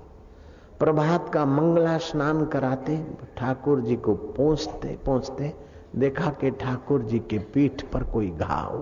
[0.80, 2.97] प्रभात का मंगला स्नान कराते
[3.38, 5.53] ठाकुर जी को पहुँचते पहुँचते
[5.95, 8.78] देखा कि ठाकुर जी के पीठ पर कोई घाव।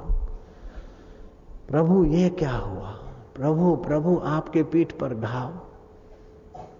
[1.67, 2.97] प्रभु, ये क्या हुआ?
[3.35, 5.53] प्रभु प्रभु, आपके पीठ पर घाव।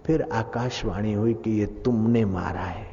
[0.06, 2.86] फिर आकाशवाणी हुई कि ये तुमने मारा है।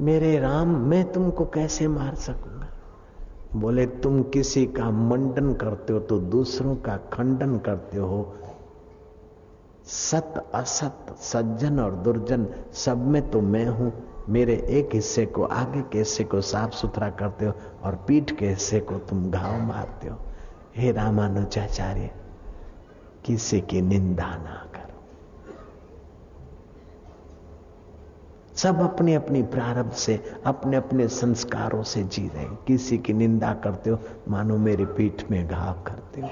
[0.00, 2.66] मेरे राम, मैं तुमको कैसे मार सकूँगा?
[3.56, 8.34] बोले, तुम किसी का मंडन करते हो तो दूसरों का खंडन करते हो।
[9.84, 13.92] सत असत, सज्जन और दुर्जन, सब में तो मैं हूँ।
[14.28, 17.52] मेरे एक हिस्से को, आगे के हिस्से को साफ़ सुथरा करते हो
[17.82, 20.18] और पीठ के हिस्से को तुम घाव मारते हो।
[20.76, 22.10] हे रामानुजाचार्य
[23.24, 25.02] किसी की निंदा ना करो।
[28.56, 33.90] सब अपने अपनी प्रारब्ध से अपने अपने संस्कारों से जी रहे किसी की निंदा करते
[33.90, 33.98] हो,
[34.28, 36.30] मानो मेरे पीठ में घाव करते हो।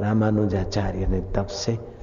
[0.00, 1.97] रामानुजाचार्य ने तब से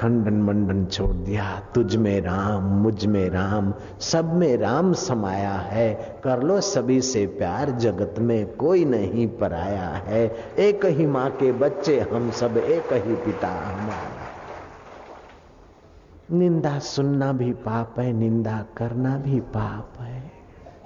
[0.00, 6.42] खंडन मंडन छोड़ दिया। तुझ में राम, मुझमें राम, सब में राम समाया है। कर
[6.42, 12.00] लो सभी से प्यार, जगत में कोई नहीं पराया है। एक ही माँ के बच्चे
[12.00, 14.16] हम सब, एक ही पिता हमारा।
[16.32, 20.32] निंदा सुनना भी पाप है, निंदा करना भी पाप है।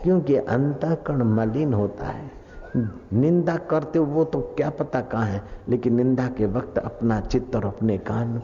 [0.02, 2.30] क्योंकि अंतकरण मलिन होता है।
[3.12, 7.64] निंदा करते वो तो क्या पता कहाँ है, लेकिन निंदा के वक्त अपना चित्त और
[7.64, 8.42] अपने कान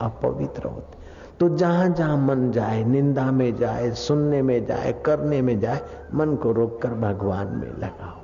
[0.00, 0.98] अपवित्र होते।
[1.40, 5.80] तो जहाँ जहाँ मन जाए, निंदा में जाए, सुनने में जाए, करने में जाए,
[6.14, 8.20] मन को रोककर भगवान में लगाओ।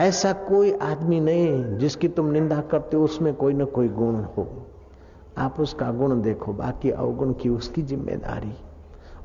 [0.00, 4.66] ऐसा कोई आदमी नहीं जिसकी तुम निंदा करते हो, उसमें कोई ना कोई गुण हो।
[5.38, 8.52] आप उसका गुण देखो, बाकी अवगुण की उसकी ज़िम्मेदारी।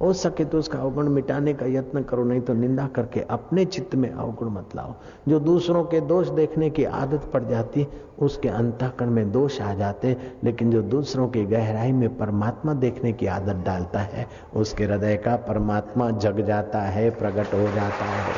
[0.02, 3.96] हो सके तो उसका अवगुण मिटाने का यत्न करो, नहीं तो निंदा करके अपने चित्त
[3.96, 4.94] में अवगुण मत लाओ।
[5.28, 7.88] जो दूसरों के दोष देखने की आदत पड़ जाती,
[8.20, 13.28] उसके अंतःकरण में दोष आ जाते लेकिन जो दूसरों की गहराई में परमात्मा देखने की
[13.28, 18.34] आदत डालता है, उसके हृदय का परमात्मा जग जाता है, प्रकट हो जाता है।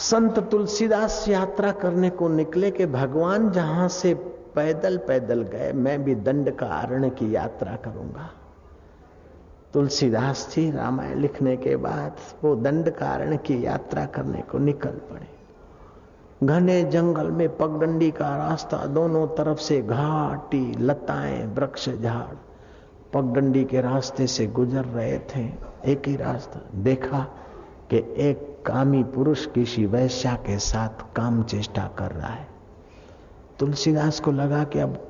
[0.00, 4.14] संत तुलसीदास यात्रा करने को निकले के भगवान जहाँ से
[4.54, 8.30] पैदल पैदल गए, मैं भी दंड का आरण की यात्रा करूँगा।
[9.74, 15.28] तुलसीदास जी, रामायण लिखने के बाद वो दंड कारण की यात्रा करने को निकल पड़े।
[16.46, 22.36] घने जंगल में पगडंडी का रास्ता दोनों तरफ़ से घाटी, लताएँ, वृक्ष, झाड़।
[23.14, 25.50] पगडंडी के रास्ते से गुजर रहे थे।
[25.86, 27.26] एक ही रास्ता देखा
[27.90, 32.48] कि एक कामी पुरुष किसी वैश्या के साथ काम चेष्टा कर रहा है।
[33.58, 35.08] तुलसीदास को लगा कि अब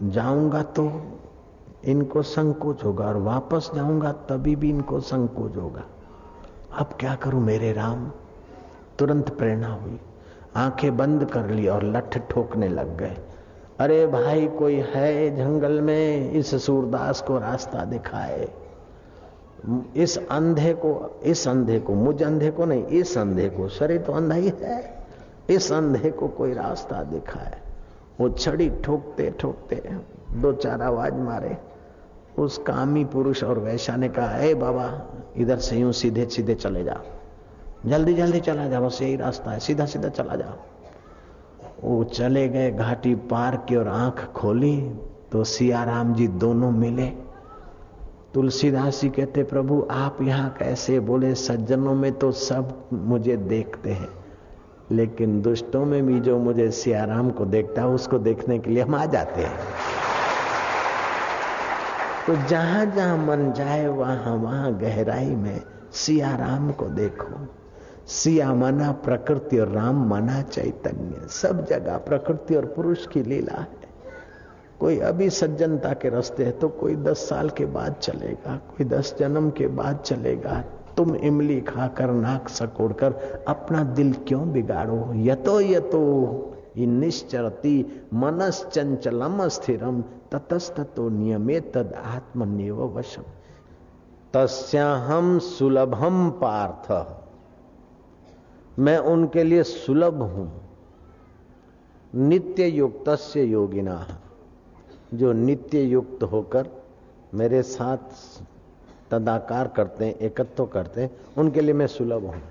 [0.00, 1.02] जाऊँगा तो
[1.84, 5.84] इनको संकोच होगा और वापस जाऊँगा तभी भी इनको संकोच होगा।
[6.78, 8.12] अब क्या करूँ मेरे राम?
[8.98, 10.00] तुरंत प्रेरणा हुई।
[10.56, 13.16] आँखें बंद कर ली और लठ ठोकने लग गए।
[13.78, 16.30] अरे भाई, कोई है जंगल में?
[16.30, 18.48] इस सूरदास को रास्ता दिखाए।
[19.96, 24.12] इस अंधे को, इस अंधे को, मुझ अंधे को नहीं, इस अंधे को, शरीर तो
[24.12, 25.06] अंधा ही है।
[25.50, 27.58] इस अंधे को कोई रास्ता दिखाए।
[28.20, 29.96] वो छड़ी ठोकते ठोकते
[30.36, 31.69] दो चार आवाज़ मारे।
[32.40, 34.86] उस कामी पुरुष और वैश्या ने कहा हे बाबा,
[35.36, 39.58] इधर से यूँ सीधे सीधे चले जाओ जल्दी जल्दी चला जाओ बस यही रास्ता है,
[39.58, 40.58] सीधा सीधा चला जाओ
[41.82, 44.76] वो चले गए, घाटी पार की और आँख खोली
[45.32, 47.06] तो सियाराम जी दोनों मिले।
[48.34, 50.98] तुलसीदास जी कहते, प्रभु, आप यहाँ कैसे?
[51.00, 54.08] बोले, सज्जनों में तो सब मुझे देखते हैं,
[54.92, 58.94] लेकिन दुष्टों में भी जो मुझे सियाराम को देखता है, उसको देखने के लिए हम
[58.94, 60.09] आ जाते हैं।
[62.26, 65.60] तो जहाँ जहाँ मन जाए, वहाँ वहाँ गहराई में
[65.92, 67.46] सिया राम को देखो।
[68.06, 73.88] सिया मना, प्रकृति और राम मना चैतन्य। सब जगह प्रकृति और पुरुष की लीला है।
[74.80, 79.14] कोई अभी सज्जनता के रास्ते है तो कोई दस साल के बाद चलेगा, कोई दस
[79.18, 80.62] जन्म के बाद चलेगा।
[80.96, 85.12] तुम इमली खाकर, नाक सकोड़कर अपना दिल क्यों बिगाड़ो?
[85.14, 86.46] यतो यतो
[86.78, 90.02] निश्चरती मनस चंचलम स्थिरम।
[90.32, 93.22] ततस्तो नियमे तद आत्मनिव वशम।
[94.34, 97.16] तस्याहम सुलभम पार्थ।
[98.78, 100.60] मैं उनके लिए सुलभ हूँ।
[102.14, 104.06] नित्य युक्त योगिना,
[105.14, 106.68] जो नित्य युक्त होकर
[107.34, 107.98] मेरे साथ
[109.10, 112.42] तदाकार करते हैं, एकत्व करते हैं, उनके लिए मैं सुलभ हूँ।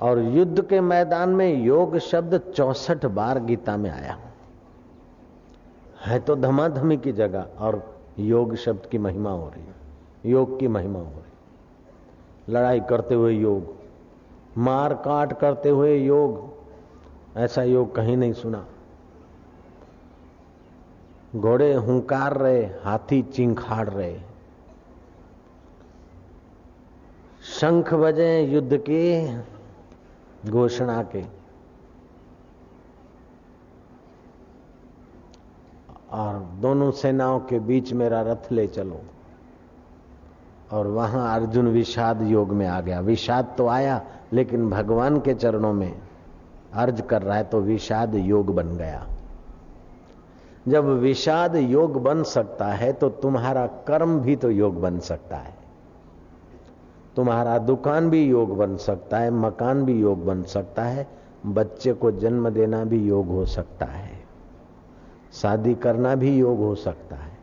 [0.00, 4.18] और युद्ध के मैदान में योग शब्द चौसठ बार गीता में आया।
[6.06, 7.82] है तो धमाधमी की जगह और
[8.18, 9.74] योग शब्द की महिमा हो रही है।
[10.26, 11.18] योग की महिमा हो रही
[12.48, 13.74] लड़ाई करते हुए योग,
[14.58, 16.48] मार काट करते हुए योग,
[17.36, 18.64] ऐसा योग कहीं नहीं सुना।
[21.36, 24.16] घोड़े हुंकार रहे, हाथी चिंखाड़ रहे।
[27.50, 29.26] शंख बजे युद्ध की
[30.46, 31.24] घोषणा के।
[36.10, 39.00] और दोनों सेनाओं के बीच मेरा रथ ले चलो।
[40.72, 45.72] और वहाँ अर्जुन विषाद योग में आ गया। विषाद तो आया, लेकिन भगवान के चरणों
[45.72, 46.00] में
[46.74, 49.06] अर्ज़ कर रहा है तो विषाद योग बन गया।
[50.68, 55.59] जब विषाद योग बन सकता है तो तुम्हारा कर्म भी तो योग बन सकता है।
[57.16, 61.06] तुम्हारा दुकान भी योग बन सकता है, मकान भी योग बन सकता है,
[61.46, 64.20] बच्चे को जन्म देना भी योग हो सकता है,
[65.32, 67.38] शादी करना भी योग हो सकता है।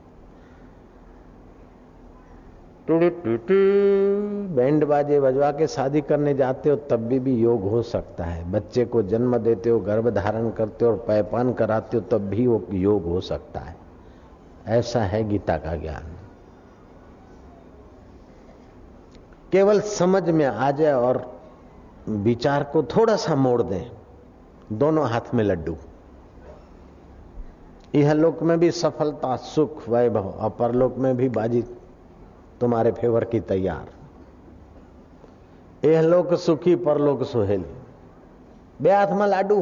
[4.55, 8.51] बैंड बाजे बजवा के शादी करने जाते हो तब भी भी योग हो सकता है।
[8.51, 12.47] बच्चे को जन्म देते हो, गर्भ धारण करते हो और पैपान कराते हो तब भी
[12.47, 13.75] वो योग हो सकता है।
[14.67, 16.16] ऐसा है गीता का ज्ञान।
[19.52, 21.20] केवल समझ में आ जाए और
[22.08, 23.90] विचार को थोड़ा सा मोड़ दें
[24.78, 25.76] दोनों हाथ में लड्डू
[27.94, 31.62] यह लोक में भी सफलता सुख वैभव और परलोक में भी बाजी
[32.60, 33.86] तुम्हारे फेवर की तैयार
[35.84, 37.82] यह लोक सुखी परलोक सुहेली
[38.80, 39.58] બે હાથમાં લાડુ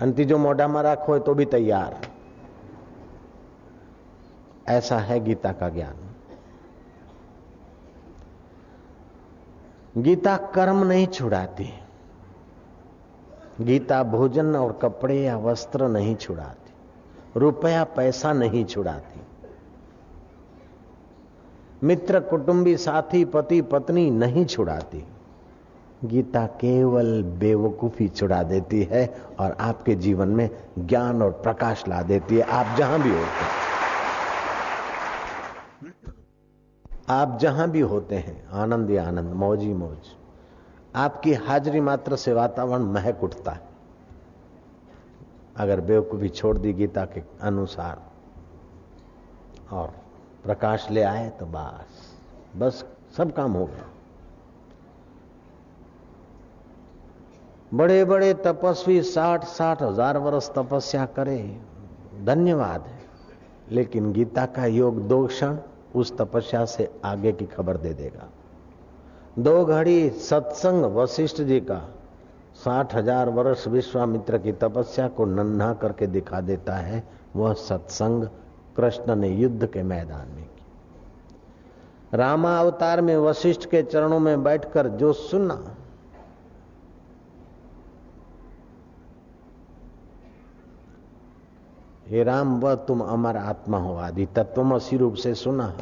[0.00, 1.92] અને ત્રીજો મોઢામાં રાખો હોય તો भी तैयार
[4.68, 5.96] ऐसा है गीता का ज्ञान
[9.97, 11.73] गीता कर्म नहीं छुड़ाती।
[13.61, 16.73] गीता भोजन और कपड़े या वस्त्र नहीं छुड़ाती।
[17.39, 19.21] रुपया पैसा नहीं छुड़ाती।
[21.83, 25.07] मित्र, कुटुंबी, साथी, पति, पत्नी नहीं छुड़ाती।
[26.05, 32.35] गीता केवल बेवकूफ़ी छुड़ा देती है और आपके जीवन में ज्ञान और प्रकाश ला देती
[32.35, 33.68] है। आप जहाँ भी होते हैं।
[37.09, 40.15] आप जहाँ भी होते हैं, आनंद ही आनंद, मौज ही मौज,
[40.95, 43.67] आपकी हाजिरी मात्र से वातावरण महक उठता है।
[45.55, 48.01] अगर बेवकूफ़ी छोड़ दी गीता के अनुसार
[49.71, 49.93] और
[50.43, 52.13] प्रकाश ले आए तो बस
[52.57, 52.83] बस
[53.17, 53.85] सब काम हो गया।
[57.73, 61.39] बड़े बड़े तपस्वी साठ साठ हज़ार वर्ष तपस्या करे,
[62.23, 62.99] धन्यवाद है।
[63.71, 65.57] लेकिन गीता का योग दो क्षण
[65.95, 68.27] उस तपस्या से आगे की खबर दे देगा।
[69.39, 71.79] दो घड़ी सत्संग वशिष्ठ जी का
[72.55, 77.03] साठ हज़ार वर्ष विश्वामित्र की तपस्या को नन्हा करके दिखा देता है,
[77.35, 78.27] वह सत्संग
[78.77, 84.87] कृष्ण ने युद्ध के मैदान में की। रामा अवतार में वशिष्ठ के चरणों में बैठकर
[84.87, 85.75] जो सुना
[92.09, 95.73] हे राम, वह तुम अमर आत्मा हो आदि तत्वमसी रूप से सुना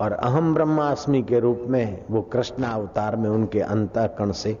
[0.00, 4.58] और अहम ब्रह्मास्मि के रूप में वो कृष्ण अवतार में उनके अंतकण से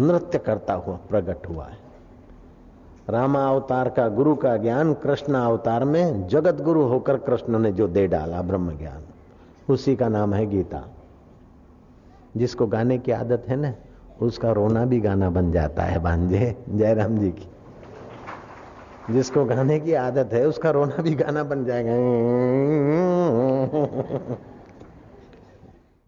[0.00, 1.78] नृत्य करता हुआ प्रकट हुआ है।
[3.08, 7.88] रामा अवतार का गुरु का ज्ञान कृष्ण अवतार में जगत गुरु होकर कृष्ण ने जो
[7.88, 9.02] दे डाला ब्रह्म ज्ञान,
[9.70, 10.82] उसी का नाम है गीता।
[12.36, 13.74] जिसको गाने की आदत है ना,
[14.22, 17.46] उसका रोना भी गाना बन जाता है भांजे जयराम जी की।
[19.10, 21.92] जिसको गाने की आदत है उसका रोना भी गाना बन जाएगा।